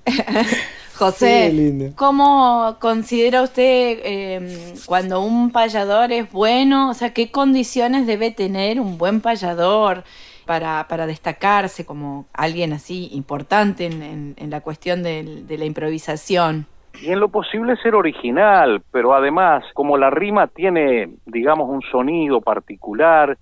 José, 1.05 1.53
lindo. 1.53 1.93
¿cómo 1.97 2.77
considera 2.81 3.43
usted 3.43 3.99
eh, 4.05 4.75
cuando 4.87 5.21
un 5.23 5.51
payador 5.51 6.13
es 6.13 6.31
bueno? 6.33 6.91
O 6.91 6.95
sea, 6.95 7.13
¿qué 7.13 7.31
condiciones 7.31 8.07
debe 8.07 8.31
tener 8.31 8.81
un 8.81 8.99
buen 8.99 9.21
payador 9.21 10.05
para, 10.47 10.87
para 10.89 11.07
destacarse 11.07 11.85
como 11.87 12.27
alguien 12.33 12.73
así 12.73 13.09
importante 13.13 13.87
en, 13.87 14.03
en- 14.03 14.35
en 14.37 14.51
la 14.51 14.61
cuestión 14.61 15.03
del- 15.03 15.47
de 15.47 15.59
la 15.59 15.65
improvisación? 15.65 16.67
Y 17.01 17.11
en 17.11 17.21
lo 17.21 17.29
posible 17.29 17.77
ser 17.77 17.95
original, 17.95 18.83
pero 18.91 19.15
además, 19.15 19.65
como 19.75 19.97
la 19.97 20.11
rima 20.11 20.47
tiene, 20.47 21.11
digamos, 21.27 21.69
un 21.71 21.81
sonido 21.91 22.41
particular 22.41 23.39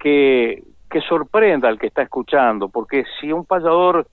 que, 0.00 0.64
que 0.90 1.00
sorprenda 1.02 1.68
al 1.68 1.78
que 1.78 1.86
está 1.86 2.02
escuchando, 2.02 2.68
porque 2.68 3.04
si 3.20 3.32
un 3.32 3.44
payador 3.44 4.06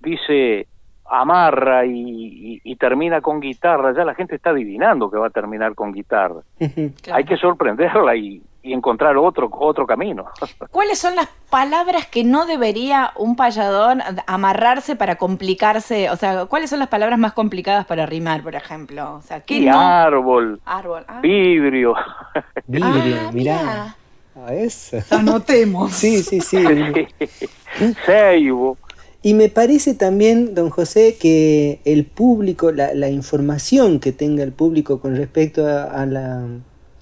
dice 0.00 0.66
amarra 1.14 1.84
y, 1.84 1.92
y- 1.92 2.60
y 2.64 2.76
termina 2.76 3.20
con 3.20 3.38
guitarra, 3.40 3.92
ya 3.94 4.04
la 4.04 4.14
gente 4.14 4.34
está 4.36 4.50
adivinando 4.50 5.10
que 5.10 5.18
va 5.18 5.26
a 5.26 5.30
terminar 5.30 5.74
con 5.74 5.92
guitarra. 5.92 6.40
Hay 7.12 7.24
que 7.24 7.36
sorprenderla 7.36 8.16
y, 8.16 8.42
y 8.62 8.72
encontrar 8.72 9.16
otro, 9.18 9.50
otro 9.52 9.86
camino. 9.86 10.24
¿Cuáles 10.70 10.98
son 10.98 11.14
las 11.16 11.28
palabras 11.50 12.06
que 12.06 12.24
no 12.24 12.46
debería 12.46 13.12
un 13.16 13.36
payador 13.36 13.98
amarrarse 14.26 14.96
para 14.96 15.16
complicarse? 15.16 16.08
O 16.10 16.16
sea, 16.16 16.46
¿cuáles 16.46 16.70
son 16.70 16.78
las 16.78 16.88
palabras 16.88 17.18
más 17.18 17.34
complicadas 17.34 17.84
para 17.84 18.06
rimar, 18.06 18.42
por 18.42 18.54
ejemplo? 18.54 19.14
O 19.16 19.22
sea, 19.22 19.40
¿qué 19.40 19.56
Y 19.58 19.66
no? 19.66 19.78
árbol, 19.78 20.60
Árbol. 20.64 21.04
Ah, 21.08 21.20
vidrio. 21.20 21.94
Vidrio, 22.66 22.88
Ah, 23.28 23.30
mirá. 23.32 23.58
mirá. 23.60 23.96
A 24.46 24.54
eso. 24.54 24.96
Anotemos. 25.10 25.92
Sí, 25.92 26.22
sí, 26.22 26.40
sí. 26.40 26.56
Ceibo. 28.06 28.78
Y 29.24 29.34
me 29.34 29.48
parece 29.48 29.94
también, 29.94 30.54
don 30.54 30.70
José, 30.70 31.16
que 31.18 31.78
el 31.84 32.04
público, 32.04 32.72
la, 32.72 32.92
la 32.92 33.08
información 33.08 34.00
que 34.00 34.10
tenga 34.10 34.42
el 34.42 34.50
público 34.50 35.00
con 35.00 35.14
respecto 35.14 35.64
a, 35.64 36.04
la, 36.06 36.44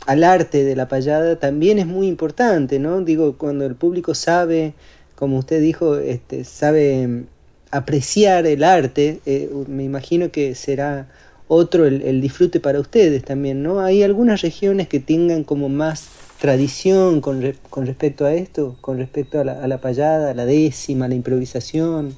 al 0.06 0.24
arte 0.24 0.62
de 0.64 0.76
la 0.76 0.86
payada 0.86 1.36
también 1.36 1.78
es 1.78 1.86
muy 1.86 2.08
importante, 2.08 2.78
¿no? 2.78 3.00
Digo, 3.00 3.38
cuando 3.38 3.64
el 3.64 3.74
público 3.74 4.14
sabe, 4.14 4.74
como 5.14 5.38
usted 5.38 5.62
dijo, 5.62 5.96
este, 5.96 6.44
sabe 6.44 7.06
mm, 7.06 7.24
apreciar 7.70 8.46
el 8.46 8.64
arte, 8.64 9.20
eh, 9.24 9.50
me 9.66 9.84
imagino 9.84 10.30
que 10.30 10.54
será 10.54 11.08
otro 11.48 11.86
el 11.86 12.20
disfrute 12.20 12.60
para 12.60 12.80
ustedes 12.80 13.24
también, 13.24 13.62
¿no? 13.62 13.80
Hay 13.80 14.02
algunas 14.02 14.42
regiones 14.42 14.88
que 14.88 15.00
tengan 15.00 15.42
como 15.42 15.70
más 15.70 16.08
tradición 16.40 17.20
con, 17.20 17.42
re- 17.42 17.54
con 17.68 17.86
respecto 17.86 18.24
a 18.24 18.32
esto, 18.32 18.76
con 18.80 18.98
respecto 18.98 19.40
a 19.40 19.44
la, 19.44 19.62
a 19.62 19.68
la 19.68 19.78
payada, 19.78 20.30
a 20.30 20.34
la 20.34 20.44
décima, 20.46 21.04
a 21.04 21.08
la 21.08 21.14
improvisación, 21.14 22.14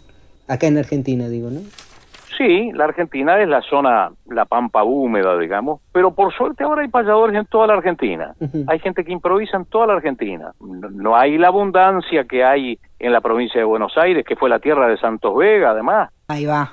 acá 0.49 0.67
en 0.69 0.79
Argentina 0.79 1.29
digo, 1.29 1.51
¿no? 1.51 1.61
Sí, 2.39 2.73
la 2.73 2.85
Argentina 2.85 3.41
es 3.43 3.49
la 3.49 3.61
zona, 3.61 4.11
la 4.27 4.47
pampa 4.47 4.83
húmeda, 4.85 5.39
digamos, 5.39 5.81
pero 5.93 6.13
por 6.15 6.33
suerte 6.33 6.65
ahora 6.65 6.83
hay 6.83 6.89
payadores 6.89 7.37
en 7.37 7.45
toda 7.47 7.67
la 7.67 7.75
Argentina. 7.75 8.35
Hay 8.69 8.79
gente 8.79 9.05
que 9.05 9.13
improvisa 9.13 9.59
en 9.59 9.67
toda 9.67 9.87
la 9.89 9.93
Argentina. 9.95 10.53
No, 10.59 10.89
no 10.89 11.17
hay 11.17 11.37
la 11.37 11.49
abundancia 11.49 12.25
que 12.25 12.43
hay 12.43 12.79
en 12.99 13.13
la 13.13 13.21
provincia 13.21 13.61
de 13.61 13.65
Buenos 13.67 13.97
Aires, 13.99 14.25
que 14.27 14.35
fue 14.37 14.49
la 14.49 14.61
tierra 14.61 14.89
de 14.89 14.97
Santos 14.97 15.37
Vega, 15.37 15.71
además, 15.73 16.11
Ahí 16.29 16.47
va. 16.47 16.73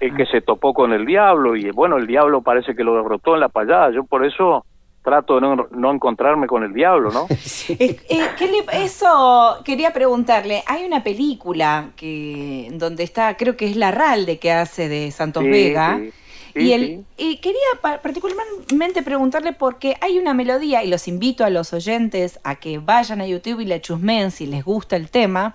el 0.00 0.14
que 0.16 0.26
se 0.26 0.40
topó 0.40 0.74
con 0.74 0.92
el 0.92 1.06
diablo, 1.06 1.54
y 1.56 1.70
bueno, 1.70 1.96
el 1.96 2.06
diablo 2.08 2.42
parece 2.42 2.74
que 2.74 2.82
lo 2.84 2.96
derrotó 2.96 3.34
en 3.34 3.40
la 3.40 3.48
payada. 3.48 3.90
Yo 3.92 4.02
por 4.04 4.26
eso 4.26 4.64
trato 5.02 5.36
de 5.36 5.40
no, 5.40 5.66
no 5.70 5.92
encontrarme 5.92 6.46
con 6.46 6.62
el 6.62 6.72
diablo, 6.74 7.10
¿no? 7.10 7.26
Eh, 7.68 7.96
eh, 8.08 8.26
¿qué 8.38 8.46
le- 8.48 8.84
eso 8.84 9.58
quería 9.64 9.92
preguntarle. 9.92 10.62
Hay 10.66 10.84
una 10.84 11.02
película 11.02 11.90
que 11.96 12.68
donde 12.72 13.04
está, 13.04 13.36
creo 13.36 13.56
que 13.56 13.68
es 13.70 13.76
Larralde 13.76 14.38
que 14.38 14.52
hace 14.52 14.88
de 14.88 15.10
Santos 15.10 15.42
Sí, 15.44 15.48
Vega. 15.50 15.98
sí, 15.98 16.12
y, 16.56 16.60
sí, 16.62 16.72
el, 16.72 16.86
sí. 16.86 17.04
y 17.16 17.36
quería 17.36 17.60
pa- 17.80 17.98
particularmente 18.02 19.02
preguntarle 19.02 19.52
porque 19.52 19.96
hay 20.00 20.18
una 20.18 20.34
melodía, 20.34 20.82
y 20.84 20.88
los 20.88 21.06
invito 21.08 21.44
a 21.44 21.50
los 21.50 21.72
oyentes 21.72 22.40
a 22.44 22.56
que 22.56 22.78
vayan 22.78 23.20
a 23.20 23.26
YouTube 23.26 23.60
y 23.60 23.66
la 23.66 23.80
chusmeen 23.80 24.30
si 24.32 24.46
les 24.46 24.64
gusta 24.64 24.96
el 24.96 25.10
tema. 25.10 25.54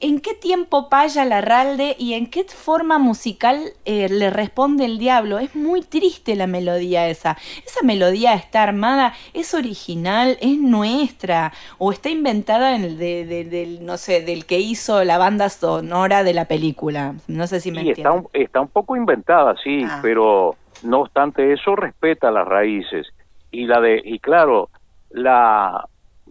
¿En 0.00 0.20
qué 0.20 0.34
tiempo 0.34 0.88
paya 0.88 1.24
Larralde 1.24 1.96
y 1.98 2.14
en 2.14 2.28
qué 2.30 2.44
forma 2.44 2.98
musical 2.98 3.60
eh, 3.84 4.08
le 4.08 4.30
responde 4.30 4.84
el 4.84 4.98
diablo? 4.98 5.38
Es 5.38 5.56
muy 5.56 5.82
triste 5.82 6.36
la 6.36 6.46
melodía 6.46 7.08
esa. 7.08 7.36
¿Esa 7.66 7.84
melodía 7.84 8.34
está 8.34 8.62
armada? 8.62 9.14
¿Es 9.34 9.54
original? 9.54 10.36
¿Es 10.40 10.56
nuestra? 10.58 11.52
¿O 11.78 11.90
está 11.92 12.10
inventada 12.10 12.76
en 12.76 12.84
el 12.84 12.98
de, 12.98 13.24
de- 13.26 13.44
del, 13.44 13.84
no 13.84 13.96
sé, 13.96 14.20
del 14.22 14.46
que 14.46 14.60
hizo 14.60 15.02
la 15.04 15.18
banda 15.18 15.48
sonora 15.48 16.22
de 16.22 16.34
la 16.34 16.44
película? 16.44 17.14
No 17.26 17.46
sé 17.46 17.60
si 17.60 17.70
me 17.72 17.82
Sí, 17.82 17.90
está 17.90 18.02
entienden. 18.10 18.30
un, 18.32 18.42
está 18.42 18.60
un 18.60 18.68
poco 18.68 18.96
inventada, 18.96 19.54
sí, 19.62 19.82
Ah. 19.88 19.98
pero 20.02 20.54
no 20.82 21.00
obstante 21.00 21.52
eso 21.52 21.74
respeta 21.74 22.30
las 22.30 22.46
raíces 22.46 23.06
y 23.50 23.66
la 23.66 23.80
de 23.80 24.00
y 24.04 24.18
claro 24.20 24.70
la 25.10 25.88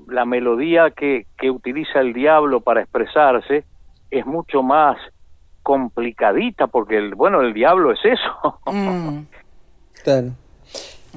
la 0.07 0.25
melodía 0.25 0.91
que, 0.91 1.25
que 1.37 1.51
utiliza 1.51 1.99
el 1.99 2.13
diablo 2.13 2.61
para 2.61 2.81
expresarse 2.81 3.63
es 4.11 4.25
mucho 4.25 4.63
más 4.63 4.97
complicadita 5.63 6.67
porque 6.67 6.97
el 6.97 7.15
bueno 7.15 7.41
el 7.41 7.53
diablo 7.53 7.91
es 7.91 7.99
eso 8.03 8.59
Mm. 8.71 9.25
Claro. 10.03 10.29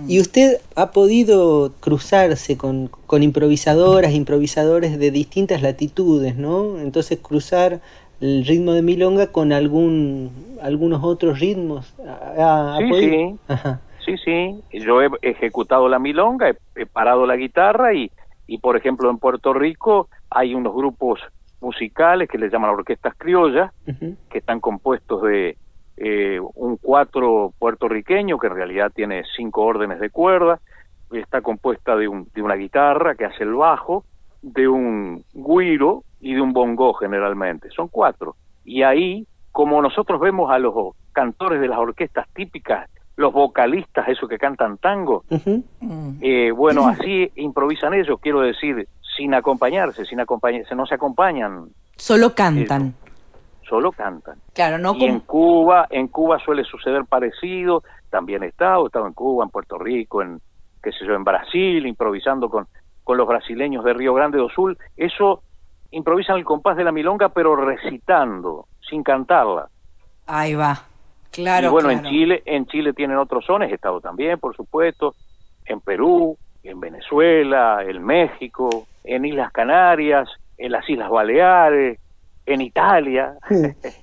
¿Y 0.09 0.19
usted 0.21 0.61
ha 0.77 0.93
podido 0.93 1.73
cruzarse 1.81 2.57
con, 2.57 2.89
con 3.07 3.23
improvisadoras, 3.23 4.13
improvisadores 4.13 4.99
de 4.99 5.11
distintas 5.11 5.61
latitudes, 5.63 6.37
¿no? 6.37 6.79
Entonces 6.79 7.19
cruzar 7.21 7.81
el 8.21 8.45
ritmo 8.47 8.73
de 8.73 8.83
milonga 8.83 9.27
con 9.29 9.53
algún 9.53 10.31
algunos 10.63 11.05
otros 11.05 11.39
ritmos. 11.41 11.93
¿Ha- 12.07 12.77
ha 12.77 12.79
Sí, 12.79 12.89
podido? 12.89 13.11
sí. 13.13 13.37
Ajá. 13.49 13.81
Sí, 14.05 14.17
sí, 14.25 14.55
yo 14.73 15.03
he 15.03 15.09
ejecutado 15.23 15.89
la 15.89 15.99
milonga, 15.99 16.49
he, 16.51 16.57
he 16.77 16.87
parado 16.87 17.27
la 17.27 17.37
guitarra 17.37 17.93
y, 17.95 18.11
y, 18.51 18.59
por 18.59 18.77
ejemplo, 18.77 19.09
en 19.09 19.19
Puerto 19.19 19.53
Rico 19.53 20.09
hay 20.29 20.57
unos 20.57 20.75
grupos 20.75 21.21
musicales 21.61 22.29
que 22.29 22.37
le 22.37 22.51
llaman 22.51 22.71
orquestas 22.71 23.15
criollas, 23.17 23.73
que 24.29 24.39
están 24.39 24.59
compuestos 24.59 25.23
de 25.23 25.57
eh, 25.97 26.41
un 26.57 26.77
cuatro 26.77 27.55
puertorriqueño, 27.61 28.41
que 28.41 28.49
en 28.49 28.55
realidad 28.57 28.91
tiene 28.93 29.23
cinco 29.37 29.63
órdenes 29.63 30.01
de 30.01 30.11
cuerda, 30.11 30.59
está 31.13 31.43
compuesta 31.43 31.95
de, 31.95 32.09
un, 32.09 32.29
de 32.35 32.43
una 32.43 32.57
guitarra 32.57 33.15
que 33.15 33.25
hace 33.25 33.45
el 33.45 33.55
bajo, 33.55 34.05
de 34.43 34.67
un 34.67 35.23
guiro 35.33 36.03
y 36.19 36.35
de 36.35 36.41
un 36.41 36.53
bongo 36.53 36.93
generalmente, 36.95 37.71
son 37.71 37.87
cuatro. 37.87 38.35
Y 38.65 38.83
ahí, 38.83 39.29
como 39.53 39.81
nosotros 39.81 40.21
vemos 40.21 40.51
a 40.51 40.59
los 40.59 40.97
cantores 41.13 41.61
de 41.61 41.69
las 41.69 41.79
orquestas 41.79 42.27
típicas, 42.35 42.91
los 43.21 43.33
vocalistas, 43.33 44.09
esos 44.09 44.29
que 44.29 44.39
cantan 44.39 44.79
tango. 44.79 45.25
Mm. 45.31 46.19
eh, 46.21 46.51
bueno, 46.51 46.89
así 46.89 47.31
improvisan 47.37 47.95
ellos, 47.95 48.19
quiero 48.21 48.41
decir, 48.41 48.89
sin 49.17 49.35
acompañarse, 49.35 50.05
sin 50.07 50.21
acompañarse, 50.21 50.75
no 50.75 50.87
se 50.87 50.95
acompañan, 50.95 51.69
Solo 51.97 52.35
cantan. 52.35 52.95
solo 53.69 53.93
cantan. 53.93 54.39
Claro, 54.55 54.79
no 54.79 54.95
y 54.97 55.05
en. 55.05 55.21
Cuba, 55.21 55.87
en 55.91 56.09
Cuba 56.09 56.39
suele 56.39 56.65
suceder 56.65 57.05
parecido, 57.05 57.83
también 58.09 58.43
he 58.43 58.47
estado, 58.47 58.85
he 58.85 58.87
estado 58.87 59.07
en 59.07 59.13
Cuba, 59.13 59.45
en 59.45 59.51
Puerto 59.51 59.79
Rico, 59.79 60.23
en 60.23 60.41
qué 60.83 60.91
sé 60.93 61.07
yo, 61.07 61.15
en 61.15 61.25
Brasil, 61.25 61.87
improvisando 61.87 62.49
con, 62.49 62.67
con 63.05 63.19
los 63.19 63.29
brasileños 63.29 63.85
de 63.85 63.93
Río 63.93 64.15
Grande 64.15 64.39
do 64.39 64.49
Sul, 64.49 64.79
eso 64.97 65.43
improvisan 65.91 66.37
el 66.37 66.45
compás 66.45 66.77
de 66.77 66.85
la 66.85 66.93
milonga 66.93 67.29
pero 67.29 67.55
recitando, 67.57 68.67
sin 68.89 69.03
cantarla. 69.03 69.69
Ahí 70.27 70.55
va. 70.55 70.90
Claro, 71.31 71.69
y 71.69 71.71
bueno, 71.71 71.89
claro. 71.91 72.07
en 72.07 72.13
Chile, 72.13 72.43
en 72.47 72.67
Chile 72.67 72.93
tienen 72.93 73.17
otros 73.17 73.45
sones, 73.45 73.71
he 73.71 73.75
estado 73.75 74.01
también, 74.01 74.39
por 74.39 74.55
supuesto, 74.57 75.15
en 75.67 75.81
Perú, 75.81 76.37
en 76.65 76.81
Venezuela, 76.81 77.85
en 77.87 78.05
México, 78.05 78.87
en 79.05 79.25
Islas 79.25 79.53
Canarias, 79.53 80.29
en 80.59 80.73
las 80.73 80.89
Islas 80.89 81.09
Baleares, 81.11 81.99
en 82.47 82.63
Italia, 82.63 83.35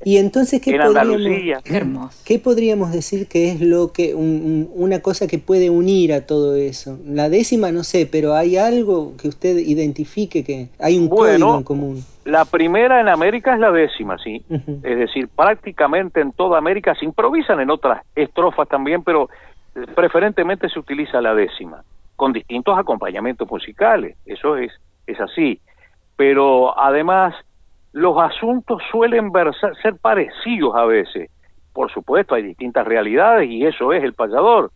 Y 0.06 0.18
entonces, 0.18 0.62
¿qué 0.62 0.70
en 0.76 0.78
podríamos, 0.82 1.16
Andalucía. 1.18 1.60
Qué 1.66 1.76
hermoso. 1.76 2.18
¿qué 2.24 2.40
podríamos 2.40 2.92
decir 2.94 3.28
que 3.28 3.52
es 3.52 3.60
lo 3.60 3.92
que 3.92 4.16
un- 4.16 4.24
un- 4.24 4.72
una 4.74 5.02
cosa 5.02 5.28
que 5.28 5.38
puede 5.38 5.70
unir 5.70 6.14
a 6.14 6.26
todo 6.26 6.56
eso? 6.56 6.98
La 7.06 7.28
décima 7.30 7.72
no 7.74 7.84
sé, 7.84 8.06
pero 8.10 8.36
hay 8.36 8.56
algo 8.56 9.18
que 9.18 9.28
usted 9.28 9.58
identifique 9.58 10.46
que 10.46 10.70
hay 10.80 10.98
un 10.98 11.10
Bueno. 11.10 11.46
código 11.48 11.58
en 11.58 11.64
común. 11.64 12.06
La 12.28 12.44
primera 12.44 13.00
en 13.00 13.08
América 13.08 13.54
es 13.54 13.60
la 13.60 13.72
décima, 13.72 14.18
sí. 14.18 14.44
Es 14.84 14.98
decir, 14.98 15.30
prácticamente 15.34 16.20
en 16.20 16.34
toda 16.34 16.58
América 16.58 16.94
se 16.94 17.06
improvisan 17.06 17.62
en 17.62 17.70
otras 17.70 18.02
estrofas 18.16 18.68
también, 18.68 19.02
pero 19.02 19.30
preferentemente 19.96 20.68
se 20.68 20.78
utiliza 20.78 21.22
la 21.22 21.34
décima, 21.34 21.84
con 22.18 22.34
distintos 22.34 22.78
acompañamientos 22.78 23.50
musicales, 23.50 24.18
eso 24.26 24.58
es, 24.58 24.74
es 25.06 25.18
así. 25.22 25.62
Pero 26.18 26.78
además, 26.78 27.34
los 27.94 28.18
asuntos 28.22 28.82
suelen 28.92 29.32
versa- 29.32 29.74
ser 29.82 29.96
parecidos 29.96 30.76
a 30.76 30.84
veces. 30.86 31.32
Por 31.72 31.90
supuesto, 31.92 32.36
hay 32.36 32.44
distintas 32.44 32.86
realidades 32.86 33.50
y 33.50 33.66
eso 33.66 33.94
es 33.94 34.04
el 34.04 34.14
payador. 34.14 34.72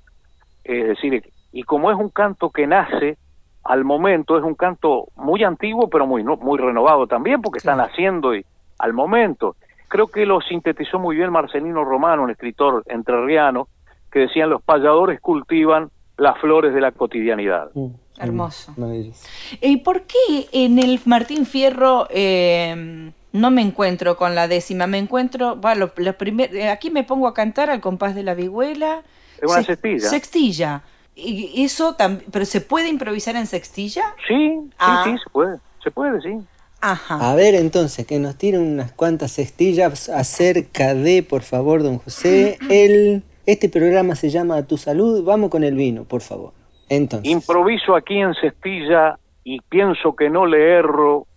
Es 0.63 0.87
decir, 0.87 1.21
y 1.51 1.63
como 1.63 1.91
es 1.91 1.97
un 1.97 2.09
canto 2.09 2.49
que 2.49 2.65
nace 2.65 3.17
al 3.63 3.84
momento, 3.84 4.38
es 4.38 4.43
un 4.43 4.56
canto 4.56 5.10
muy 5.15 5.43
antiguo, 5.43 5.89
pero 5.89 6.08
muy, 6.08 6.24
no- 6.24 6.38
muy 6.38 6.58
renovado 6.58 7.08
también, 7.08 7.41
porque 7.41 7.60
está 7.60 7.76
naciendo 7.76 8.36
y, 8.36 8.43
al 8.80 8.93
momento. 8.93 9.56
Creo 9.88 10.08
que 10.08 10.26
lo 10.26 10.41
sintetizó 10.41 11.00
muy 11.00 11.15
bien 11.17 11.32
Marcelino 11.32 11.84
Romano, 11.84 12.24
un 12.24 12.32
escritor 12.32 12.84
entrerriano, 12.88 13.67
que 14.12 14.19
decían 14.19 14.50
los 14.50 14.62
payadores 14.62 15.19
cultivan 15.21 15.89
las 16.17 16.38
flores 16.39 16.74
de 16.74 16.82
la 16.82 16.91
cotidianidad. 16.91 17.69
Mm. 17.74 17.88
Hermoso. 18.19 18.74
Maravilloso. 18.78 19.26
¿Y 19.62 19.78
por 19.78 20.04
qué 20.04 20.47
en 20.52 20.78
el 20.80 21.00
Martín 21.06 21.45
Fierro 21.45 22.08
eh, 22.12 23.12
no 23.32 23.52
me 23.52 23.62
encuentro 23.62 24.15
con 24.17 24.36
la 24.36 24.47
décima? 24.47 24.86
Me 24.88 24.97
encuentro, 25.00 25.56
bueno, 25.56 25.88
lo- 25.97 26.04
lo 26.04 26.13
primer- 26.17 26.56
eh, 26.56 26.69
aquí 26.69 26.91
me 26.91 27.04
pongo 27.04 27.28
a 27.28 27.34
cantar 27.34 27.69
al 27.69 27.82
compás 27.82 28.13
de 28.13 28.24
la 28.24 28.34
vihuela. 28.36 29.02
Es 29.41 29.43
una 29.50 29.62
Se- 29.62 29.63
sextilla. 29.63 30.08
Sextilla. 30.10 30.82
Y 31.15 31.63
eso 31.63 31.93
también, 31.95 32.30
pero 32.32 32.45
¿se 32.45 32.62
puede 32.62 32.88
improvisar 32.89 33.36
en 33.36 33.45
sextilla? 33.47 34.04
Sí, 34.28 34.60
sí, 34.62 34.69
Ah. 34.80 35.04
sí, 35.06 35.15
se 35.24 35.30
puede, 35.30 35.58
se 35.84 35.91
puede, 35.91 36.21
sí. 36.21 36.38
Ajá. 36.80 37.32
A 37.32 37.36
ver 37.36 37.54
entonces, 37.54 38.08
que 38.08 38.17
nos 38.17 38.38
tiren 38.38 38.62
unas 38.62 38.91
cuantas 38.93 39.34
cestillas 39.36 40.10
acerca 40.10 40.93
de, 40.95 41.21
por 41.21 41.43
favor, 41.43 41.84
don 41.84 42.00
José, 42.00 42.58
el, 42.69 43.24
este 43.45 43.69
programa 43.69 44.15
se 44.15 44.30
llama 44.30 44.56
A 44.58 44.63
tu 44.65 44.78
salud, 44.78 45.24
vamos 45.24 45.50
con 45.50 45.63
el 45.63 45.76
vino, 45.76 46.06
por 46.06 46.21
favor. 46.21 46.54
Entonces, 46.89 47.30
Improviso 47.32 47.95
aquí 47.95 48.17
en 48.19 48.34
Cestilla 48.36 49.17
y 49.43 49.60
pienso 49.62 50.15
que 50.15 50.30
no 50.30 50.45
le 50.45 50.71
erro 50.74 51.28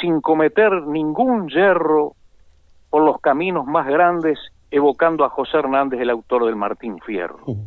sin 0.00 0.20
cometer 0.20 0.72
ningún 0.86 1.48
yerro 1.48 2.14
por 2.90 3.02
los 3.02 3.20
caminos 3.20 3.66
más 3.66 3.86
grandes, 3.86 4.38
evocando 4.70 5.24
a 5.24 5.28
José 5.28 5.58
Hernández, 5.58 6.00
el 6.00 6.10
autor 6.10 6.46
del 6.46 6.56
Martín 6.56 6.98
Fierro. 7.04 7.40
Ujú. 7.46 7.58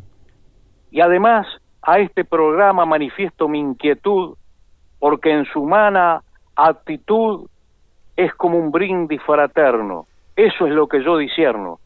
Y 0.91 1.01
además 1.01 1.47
a 1.82 1.99
este 1.99 2.23
programa 2.23 2.86
manifiesto 2.86 3.47
mi 3.47 3.60
inquietud 3.60 4.36
porque 4.99 5.32
en 5.32 5.45
su 5.45 5.62
humana 5.62 6.21
actitud 6.56 7.47
es 8.15 8.34
como 8.36 8.60
un 8.60 8.71
brindis 8.71 9.21
fraterno. 9.23 10.06
Eso 10.36 10.67
es 10.67 10.73
lo 10.73 10.88
que 10.88 11.04
yo 11.04 11.17
disierno 11.17 11.80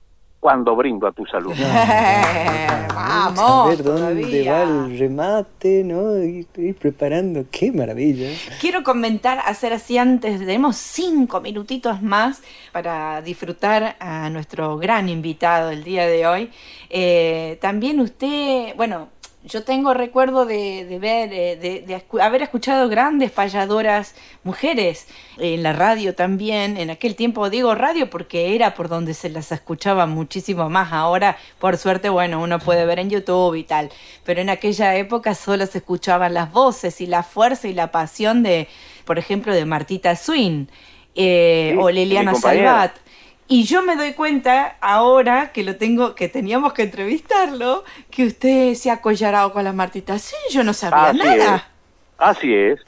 cuando 0.46 0.76
brindo 0.76 1.08
a 1.08 1.12
tu 1.12 1.26
salud. 1.26 1.56
Vamos. 2.94 3.36
Vamos, 3.36 3.70
ver 3.70 3.84
dónde 3.84 4.22
todavía. 4.22 4.54
va 4.54 4.62
el 4.62 5.00
remate, 5.00 5.84
¿no? 5.84 6.20
Ir, 6.20 6.46
ir 6.58 6.76
preparando, 6.76 7.46
qué 7.50 7.72
maravilla. 7.72 8.30
Quiero 8.62 8.84
comentar, 8.84 9.40
hacer 9.44 9.74
así 9.74 9.98
antes, 9.98 10.38
tenemos 10.38 10.76
cinco 10.76 11.42
minutitos 11.42 12.04
más 12.04 12.44
para 12.72 13.24
disfrutar 13.24 13.96
a 14.00 14.30
nuestro 14.30 14.78
gran 14.78 15.10
invitado 15.10 15.72
el 15.72 15.84
día 15.84 16.06
de 16.06 16.28
hoy. 16.28 16.52
Eh, 16.92 17.58
también 17.60 18.00
usted, 18.00 18.76
bueno, 18.78 19.10
yo 19.46 19.64
tengo 19.64 19.94
recuerdo 19.94 20.46
de, 20.46 20.86
de 20.86 21.00
ver, 21.00 21.32
eh, 21.32 21.56
de, 21.56 21.82
de 21.82 22.22
haber 22.22 22.42
escuchado 22.42 22.90
grandes 22.90 23.32
payadoras 23.32 24.16
mujeres 24.44 25.08
en 25.38 25.62
la 25.64 25.74
radio 25.74 26.16
también. 26.16 26.78
En 26.78 26.90
aquel 26.90 27.16
tiempo 27.16 27.50
digo 27.50 27.76
radio 27.76 28.10
porque 28.10 28.56
era 28.56 28.74
por 28.74 28.90
donde 28.90 29.14
se 29.14 29.30
las 29.30 29.52
escuchaba 29.52 30.08
muchísimo 30.08 30.70
más. 30.70 30.92
Ahora, 30.92 31.38
por 31.60 31.78
suerte, 31.78 32.10
bueno, 32.10 32.42
uno 32.42 32.60
puede 32.60 32.86
ver 32.86 33.00
en 33.00 33.10
YouTube 33.10 33.56
y 33.56 33.64
tal. 33.64 33.92
Pero 34.24 34.42
en 34.42 34.50
aquella 34.50 34.96
época 34.96 35.36
solo 35.36 35.66
se 35.68 35.78
escuchaban 35.78 36.34
las 36.34 36.52
voces 36.52 37.00
y 37.00 37.06
la 37.06 37.24
fuerza 37.24 37.68
y 37.68 37.74
la 37.74 37.92
pasión 37.92 38.42
de, 38.42 38.68
por 39.06 39.20
ejemplo, 39.20 39.54
de 39.54 39.66
Martita 39.66 40.16
Swin 40.16 40.70
eh, 41.16 41.72
Sí, 41.74 41.78
o 41.80 41.90
Liliana. 41.90 42.36
Salvat. 42.36 43.05
Y 43.48 43.66
yo 43.66 43.84
me 43.84 43.96
doy 43.96 44.14
cuenta 44.14 44.78
ahora 44.82 45.52
que 45.52 45.64
lo 45.64 45.76
tengo, 45.76 46.16
que 46.16 46.30
teníamos 46.30 46.74
que 46.74 46.84
entrevistarlo, 46.84 47.84
que 48.10 48.26
usted 48.26 48.74
se 48.74 48.90
ha 48.90 49.02
collarado 49.02 49.54
con 49.54 49.64
las 49.64 49.76
martitas. 49.76 50.22
Sí, 50.24 50.36
yo 50.50 50.64
no 50.64 50.74
sabía 50.74 51.14
nada. 51.14 51.75
Es. 52.20 52.20
Así 52.20 52.54
es. 52.54 52.80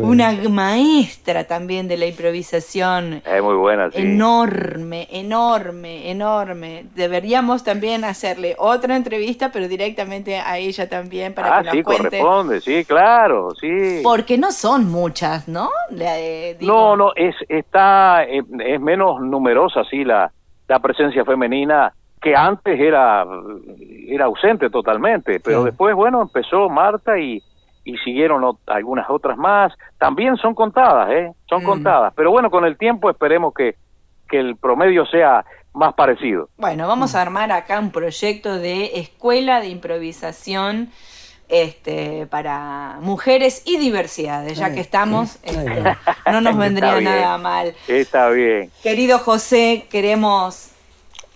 Una 0.00 0.32
maestra 0.48 1.44
también 1.44 1.88
de 1.88 1.96
la 1.96 2.06
improvisación. 2.06 3.22
Es 3.24 3.42
muy 3.42 3.54
buena, 3.54 3.90
sí. 3.90 4.02
Enorme, 4.02 5.08
enorme, 5.10 6.10
enorme. 6.10 6.86
Deberíamos 6.94 7.64
también 7.64 8.04
hacerle 8.04 8.54
otra 8.58 8.96
entrevista, 8.96 9.50
pero 9.52 9.68
directamente 9.68 10.38
a 10.38 10.58
ella 10.58 10.88
también 10.88 11.34
para 11.34 11.58
ah, 11.58 11.62
que 11.62 11.70
sí, 11.70 11.76
nos 11.78 11.84
cuente. 11.84 12.18
corresponde, 12.18 12.60
sí, 12.60 12.84
claro, 12.84 13.54
sí. 13.60 14.00
Porque 14.02 14.38
no 14.38 14.50
son 14.52 14.90
muchas, 14.90 15.48
¿no? 15.48 15.70
La, 15.90 16.18
eh, 16.18 16.56
No, 16.60 16.96
no, 16.96 17.12
es 17.14 17.34
está 17.48 18.24
eh, 18.24 18.42
es 18.64 18.80
menos 18.80 19.20
numerosa 19.20 19.84
sí 19.90 20.04
la 20.04 20.32
la 20.68 20.80
presencia 20.80 21.24
femenina 21.24 21.92
que 22.20 22.34
antes 22.34 22.78
era 22.80 23.24
era 24.08 24.24
ausente 24.26 24.70
totalmente, 24.70 25.40
pero 25.40 25.64
después 25.64 25.94
bueno, 25.94 26.22
empezó 26.22 26.68
Marta 26.68 27.18
y 27.18 27.42
y 27.84 27.96
siguieron 27.98 28.42
ot- 28.42 28.58
algunas 28.66 29.08
otras 29.08 29.38
más, 29.38 29.72
también 29.98 30.36
son 30.38 30.54
contadas, 30.56 31.08
eh, 31.12 31.32
son 31.48 31.62
Mm. 31.62 31.66
contadas, 31.66 32.12
pero 32.16 32.32
bueno, 32.32 32.50
con 32.50 32.64
el 32.64 32.76
tiempo 32.76 33.08
esperemos 33.10 33.54
que 33.54 33.76
que 34.28 34.40
el 34.40 34.56
promedio 34.56 35.06
sea 35.06 35.44
más 35.72 35.94
parecido. 35.94 36.48
Bueno, 36.56 36.88
vamos 36.88 37.14
a 37.14 37.22
armar 37.22 37.52
acá 37.52 37.78
un 37.78 37.92
proyecto 37.92 38.58
de 38.58 38.98
escuela 38.98 39.60
de 39.60 39.68
improvisación 39.68 40.88
este, 41.48 42.26
para 42.26 42.96
mujeres 43.02 43.62
y 43.66 43.76
diversidades, 43.78 44.58
ya 44.58 44.72
que 44.74 44.80
estamos, 44.80 45.38
este, 45.44 45.84
no 46.32 46.40
nos 46.40 46.56
vendría 46.58 47.00
nada 47.00 47.38
mal. 47.38 47.72
Está 47.86 48.30
bien. 48.30 48.68
Querido 48.82 49.20
José, 49.20 49.86
queremos 49.88 50.72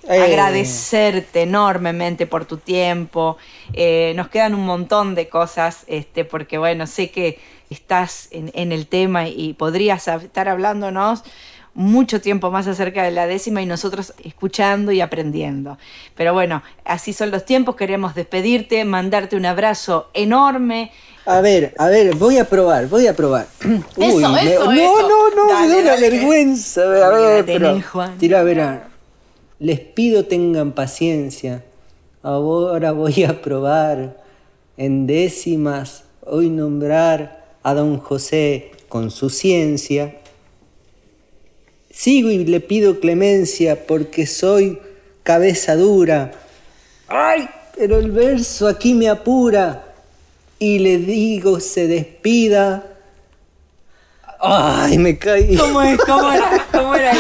Eh, 0.09 0.19
agradecerte 0.21 1.43
enormemente 1.43 2.27
por 2.27 2.45
tu 2.47 2.57
tiempo. 2.57 3.37
Eh, 3.73 4.13
nos 4.17 4.29
quedan 4.29 4.55
un 4.55 4.65
montón 4.67 5.15
de 5.15 5.29
cosas, 5.29 5.85
este, 5.87 6.25
porque 6.25 6.59
bueno, 6.59 6.87
sé 6.87 7.11
que 7.11 7.39
estás 7.69 8.29
en, 8.31 8.51
en 8.55 8.73
el 8.73 8.87
tema 8.87 9.29
y 9.29 9.53
podrías 9.55 10.09
estar 10.09 10.49
hablándonos 10.49 11.23
mucho 11.73 12.21
tiempo 12.21 12.51
más 12.51 12.67
acerca 12.67 13.05
de 13.05 13.13
la 13.13 13.27
décima 13.29 13.63
y 13.63 13.67
nosotros 13.67 14.13
escuchando 14.25 14.91
y 14.91 15.01
aprendiendo. 15.01 15.79
Pero 16.17 16.33
bueno, 16.33 16.63
así 16.85 17.13
son 17.13 17.31
los 17.31 17.45
tiempos, 17.45 17.77
queremos 17.77 18.15
despedirte, 18.17 18.85
mandarte 18.85 19.37
un 19.37 19.47
abrazo 19.47 20.11
enorme. 20.13 20.91
A 21.27 21.41
ver, 21.43 21.75
a 21.79 21.87
ver, 21.87 22.17
voy 22.17 22.39
a 22.39 22.45
probar, 22.47 22.89
voy 22.89 23.07
a 23.07 23.15
probar. 23.15 23.47
Eso, 23.99 24.29
me- 24.31 24.53
eso, 24.53 24.65
no, 24.65 24.73
eso. 24.73 25.09
no, 25.09 25.31
no, 25.37 25.49
Dale, 25.53 25.69
me 25.69 25.75
da 25.75 25.81
una 25.83 25.91
dale, 25.93 26.11
vergüenza. 26.11 26.81
A 26.83 27.11
ver, 27.11 27.45
pero, 27.45 27.81
Juan. 27.83 28.19
tira, 28.19 28.41
a 28.41 28.43
ver, 28.43 28.61
a- 28.61 28.89
les 29.61 29.79
pido 29.79 30.25
tengan 30.25 30.73
paciencia. 30.73 31.63
Ahora 32.23 32.93
voy 32.93 33.25
a 33.25 33.43
probar 33.43 34.25
en 34.77 35.07
décimas 35.07 36.05
hoy 36.23 36.49
nombrar 36.49 37.55
a 37.63 37.75
don 37.75 37.99
José 37.99 38.73
con 38.89 39.11
su 39.11 39.29
ciencia. 39.29 40.17
Sigo 41.91 42.31
y 42.31 42.45
le 42.47 42.61
pido 42.61 43.01
clemencia 43.01 43.87
porque 43.87 44.27
soy 44.27 44.79
cabeza 45.23 45.77
dura. 45.77 46.33
¡Ay! 47.07 47.47
Pero 47.77 47.99
el 47.99 48.11
verso 48.11 48.67
aquí 48.67 48.95
me 48.95 49.09
apura 49.09 49.95
y 50.59 50.79
le 50.79 50.97
digo 50.97 51.61
se 51.61 51.87
despida. 51.87 53.00
¡Ay, 54.43 54.97
me 54.99 55.19
caí! 55.19 55.57
¿Cómo 55.57 55.83
es? 55.83 55.99
¿Cómo 56.05 56.33
era? 56.33 56.51
¿Cómo 56.73 56.95
era? 56.95 57.13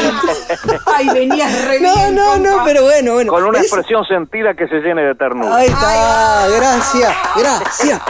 Ay, 0.86 1.08
venías 1.12 1.64
re 1.66 1.80
No, 1.80 1.94
bien, 1.94 2.14
no, 2.14 2.38
no, 2.38 2.64
pero 2.64 2.82
bueno, 2.84 3.12
bueno. 3.14 3.30
Con 3.32 3.44
una 3.44 3.58
es- 3.58 3.64
expresión 3.66 4.04
sentida 4.06 4.54
que 4.54 4.66
se 4.68 4.76
llene 4.80 5.02
de 5.02 5.14
ternura. 5.14 5.54
Ahí 5.56 5.66
está, 5.68 6.48
gracias, 6.56 7.16
gracias. 7.36 8.00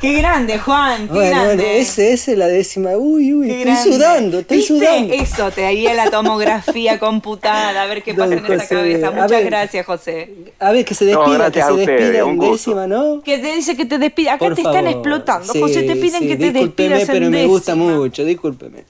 Qué 0.00 0.12
grande, 0.18 0.58
Juan, 0.58 1.06
qué 1.08 1.12
Bueno, 1.14 1.30
grande. 1.30 1.46
bueno, 1.56 1.62
ese, 1.62 2.12
ese 2.12 2.32
es 2.32 2.38
la 2.38 2.46
décima. 2.48 2.90
Uy, 2.96 3.32
uy, 3.34 3.46
Qué 3.48 3.62
estoy 3.64 3.64
grande. 3.64 3.92
sudando, 3.92 4.38
estoy 4.40 4.56
¿Viste? 4.58 4.74
sudando. 4.78 5.14
Eso, 5.14 5.50
te 5.50 5.66
haría 5.66 5.94
la 5.94 6.10
tomografía 6.10 6.98
computada, 6.98 7.82
a 7.82 7.86
ver 7.86 8.02
qué 8.02 8.12
Don 8.12 8.28
pasa 8.30 8.38
en 8.38 8.46
esa 8.46 8.68
cabeza. 8.68 9.10
Muchas 9.10 9.30
ver. 9.30 9.44
gracias, 9.44 9.86
José. 9.86 10.30
A 10.58 10.72
ver, 10.72 10.84
que 10.84 10.94
se 10.94 11.04
No, 11.06 11.20
despida, 11.24 11.50
que 11.50 11.60
gracias 11.60 11.68
a 11.68 11.72
se 11.72 11.76
despida 11.86 12.24
un 12.24 12.30
en 12.32 12.38
décima, 12.38 12.86
¿no? 12.86 13.22
Que 13.22 13.38
te 13.38 13.54
dice 13.54 13.76
que 13.76 13.84
te 13.86 13.98
despida. 13.98 14.34
Acá 14.34 14.46
Por 14.46 14.54
te 14.54 14.62
están 14.62 14.86
explotando, 14.86 15.52
Sí, 15.52 15.60
José. 15.60 15.82
Te 15.82 15.96
piden 15.96 16.22
sí, 16.22 16.28
que 16.28 16.36
te 16.36 16.52
discúlpeme, 16.52 16.52
despidas 16.52 17.04
pero 17.06 17.26
en 17.26 17.30
me 17.32 17.46
gusta 17.46 17.74
mucho, 17.74 18.24
discúlpeme. 18.24 18.84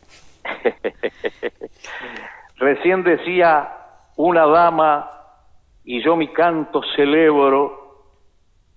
Recién 2.57 3.05
decía 3.05 3.69
una 4.17 4.47
dama, 4.47 5.11
y 5.85 6.03
yo 6.03 6.17
mi 6.17 6.33
canto 6.33 6.81
celebro, 6.97 7.85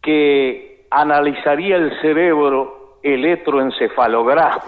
que 0.02 0.68
analizaría 0.91 1.75
el 1.75 1.99
cerebro 2.02 2.99
electroencefalograma. 3.04 4.56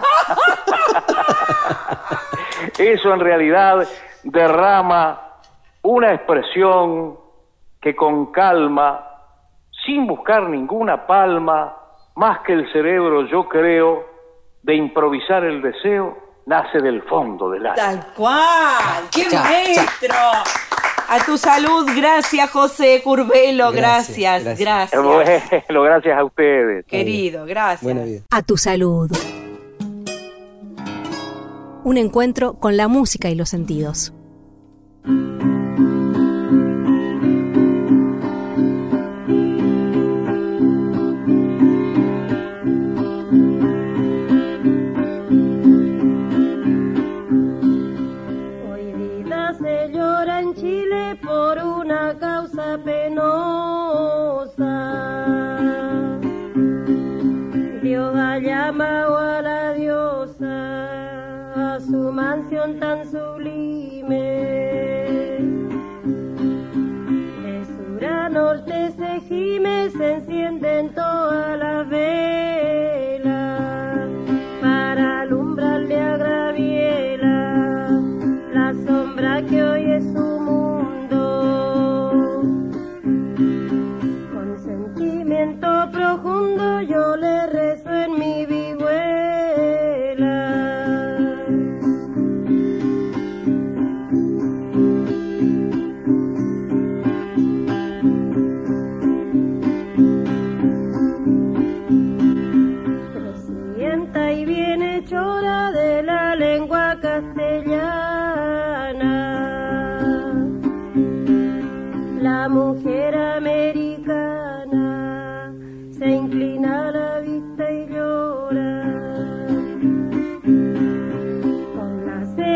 Eso 2.78 3.12
en 3.12 3.20
realidad 3.20 3.86
derrama 4.22 5.20
una 5.82 6.14
expresión 6.14 7.18
que 7.80 7.96
con 7.96 8.32
calma, 8.32 9.08
sin 9.84 10.06
buscar 10.06 10.48
ninguna 10.48 11.06
palma, 11.06 11.76
más 12.14 12.40
que 12.40 12.52
el 12.52 12.70
cerebro, 12.72 13.26
yo 13.26 13.48
creo, 13.48 14.06
de 14.62 14.76
improvisar 14.76 15.44
el 15.44 15.60
deseo, 15.60 16.16
nace 16.46 16.78
del 16.78 17.02
fondo 17.02 17.50
del 17.50 17.66
alma. 17.66 17.76
Tal 17.76 18.06
cual. 18.14 19.08
¡Qué 19.10 19.24
maestro! 19.36 20.14
A 21.12 21.26
tu 21.26 21.36
salud, 21.36 21.86
gracias, 21.94 22.48
José 22.48 23.02
Curvelo. 23.04 23.70
Gracias, 23.70 24.44
Gracias, 24.44 24.58
gracias. 24.58 25.02
Bueno, 25.02 25.82
gracias 25.82 26.18
a 26.18 26.24
ustedes. 26.24 26.86
Querido, 26.86 27.44
gracias. 27.44 28.24
A 28.30 28.40
tu 28.40 28.56
salud. 28.56 29.10
Un 31.84 31.98
encuentro 31.98 32.54
con 32.54 32.78
la 32.78 32.88
música 32.88 33.28
y 33.28 33.34
los 33.34 33.50
sentidos. 33.50 34.14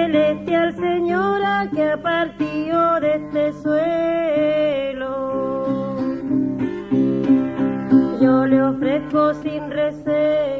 Celestial 0.07 0.73
señora 0.77 1.69
que 1.75 1.83
ha 1.83 1.97
partido 1.97 3.01
de 3.01 3.17
este 3.17 3.53
suelo. 3.63 5.17
Yo 8.21 8.47
le 8.47 8.63
ofrezco 8.63 9.35
sin 9.35 9.69
recelo 9.71 10.56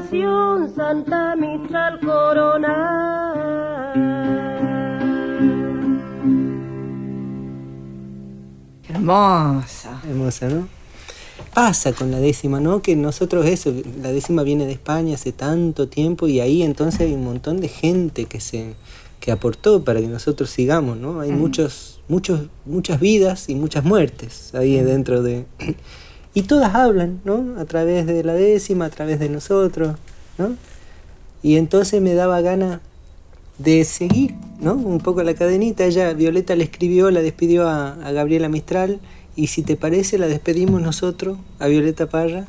Santa 0.00 1.36
Mistral 1.36 2.00
corona 2.00 2.72
Hermosa. 8.88 10.00
Hermosa, 10.08 10.48
¿no? 10.48 10.68
Pasa 11.52 11.92
con 11.92 12.10
la 12.10 12.20
décima, 12.20 12.58
¿no? 12.58 12.80
Que 12.80 12.96
nosotros 12.96 13.44
eso, 13.44 13.74
la 14.00 14.10
décima 14.12 14.42
viene 14.42 14.64
de 14.64 14.72
España 14.72 15.16
hace 15.16 15.32
tanto 15.32 15.88
tiempo 15.88 16.26
y 16.26 16.40
ahí 16.40 16.62
entonces 16.62 17.02
hay 17.02 17.12
un 17.12 17.24
montón 17.24 17.60
de 17.60 17.68
gente 17.68 18.24
que 18.24 18.40
se 18.40 18.74
que 19.20 19.30
aportó 19.30 19.84
para 19.84 20.00
que 20.00 20.08
nosotros 20.08 20.48
sigamos, 20.50 20.96
¿no? 20.96 21.20
Hay 21.20 21.30
muchos, 21.30 22.00
muchos, 22.08 22.48
muchas 22.64 22.98
vidas 22.98 23.50
y 23.50 23.54
muchas 23.54 23.84
muertes 23.84 24.54
ahí 24.54 24.74
dentro 24.80 25.22
de 25.22 25.44
y 26.34 26.42
todas 26.42 26.74
hablan, 26.74 27.20
¿no? 27.24 27.60
A 27.60 27.64
través 27.64 28.06
de 28.06 28.24
la 28.24 28.34
décima, 28.34 28.86
a 28.86 28.90
través 28.90 29.18
de 29.18 29.28
nosotros, 29.28 29.96
¿no? 30.38 30.56
Y 31.42 31.56
entonces 31.56 32.00
me 32.00 32.14
daba 32.14 32.40
gana 32.40 32.80
de 33.58 33.84
seguir, 33.84 34.34
¿no? 34.60 34.74
Un 34.74 35.00
poco 35.00 35.22
la 35.22 35.34
cadenita. 35.34 35.84
Ella, 35.84 36.12
Violeta 36.14 36.54
le 36.56 36.64
escribió, 36.64 37.10
la 37.10 37.20
despidió 37.20 37.68
a, 37.68 37.92
a 37.92 38.12
Gabriela 38.12 38.48
Mistral. 38.48 39.00
Y 39.34 39.48
si 39.48 39.62
te 39.62 39.76
parece, 39.76 40.18
la 40.18 40.26
despedimos 40.26 40.80
nosotros 40.80 41.38
a 41.58 41.66
Violeta 41.66 42.06
Parra 42.06 42.46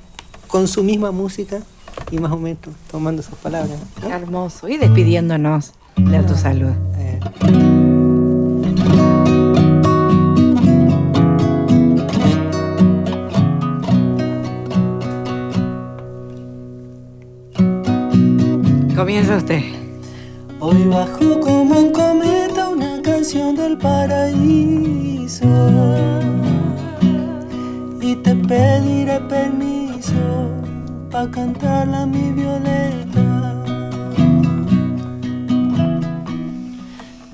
con 0.48 0.68
su 0.68 0.84
misma 0.84 1.12
música 1.12 1.64
y 2.12 2.20
más 2.20 2.32
o 2.32 2.38
menos 2.38 2.60
tomando 2.92 3.22
sus 3.24 3.36
palabras. 3.36 3.80
¿no? 4.02 4.10
Hermoso. 4.10 4.68
Y 4.68 4.78
despidiéndonos 4.78 5.74
de 5.98 6.24
tu 6.24 6.36
salud. 6.36 6.74
Eh, 6.98 7.83
Comienza 18.96 19.38
usted. 19.38 19.64
Hoy 20.60 20.84
bajó 20.84 21.40
como 21.40 21.80
un 21.80 21.92
cometa 21.92 22.70
una 22.70 23.02
canción 23.02 23.56
del 23.56 23.76
paraíso 23.76 25.48
y 28.00 28.16
te 28.18 28.36
pediré 28.36 29.20
permiso 29.22 30.52
para 31.10 31.32
cantarla 31.32 32.06
mi 32.06 32.34
violeta. 32.34 33.64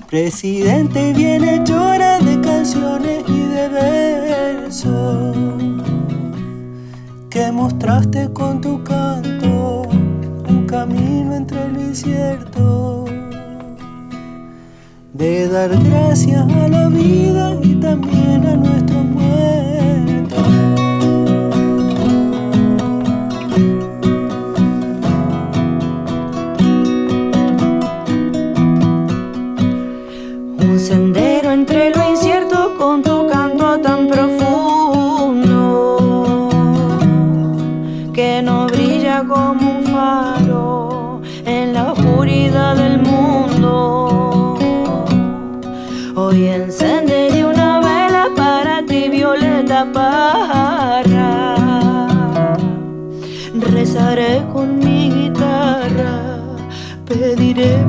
Presidente 0.08 1.12
viene 1.12 1.62
llora 1.66 2.20
de 2.20 2.40
canciones 2.40 3.22
y 3.28 3.40
de 3.42 3.68
versos 3.68 5.36
que 7.28 7.52
mostraste 7.52 8.32
con 8.32 8.62
tu 8.62 8.82
canto 8.82 9.79
camino 10.80 11.34
entre 11.34 11.68
lo 11.68 11.78
incierto 11.78 13.04
de 15.12 15.46
dar 15.46 15.70
gracias 15.84 16.50
a 16.50 16.68
la 16.68 16.88
vida 16.88 17.54
y 17.62 17.74
también 17.74 18.46
a 18.46 18.56
nuestros 18.56 19.04
muertos. 19.04 19.69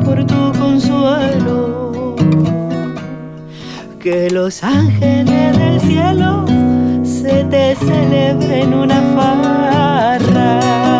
Por 0.04 0.26
tu 0.26 0.52
consuelo 0.60 2.16
que 4.00 4.32
los 4.32 4.64
ángeles 4.64 5.56
del 5.56 5.80
cielo 5.82 6.46
se 7.04 7.44
te 7.44 7.76
celebren 7.76 8.74
una 8.74 9.00
farra. 9.16 10.91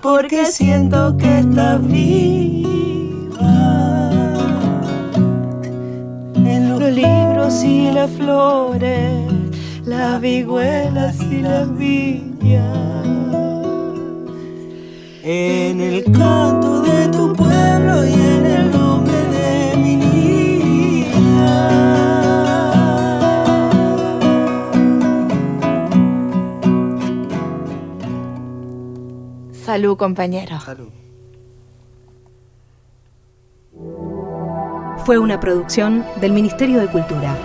Porque 0.00 0.46
siento 0.46 1.16
que 1.16 1.38
estás 1.40 1.86
viva. 1.86 2.64
En 6.34 6.68
los 6.68 6.80
libros 6.92 7.62
y 7.64 7.90
las 7.90 8.10
flores, 8.10 9.28
las 9.84 10.20
vihuelas 10.20 11.20
y 11.22 11.38
las 11.42 11.76
viñas. 11.76 13.04
En 15.22 15.80
el 15.80 16.04
canto 16.04 16.82
de 16.82 17.08
tu 17.08 17.32
pueblo 17.32 18.04
y 18.06 18.33
Salud, 29.74 29.96
compañero. 29.96 30.60
Salud. 30.60 30.88
Fue 35.04 35.18
una 35.18 35.40
producción 35.40 36.04
del 36.20 36.30
Ministerio 36.30 36.80
de 36.80 36.86
Cultura. 36.86 37.36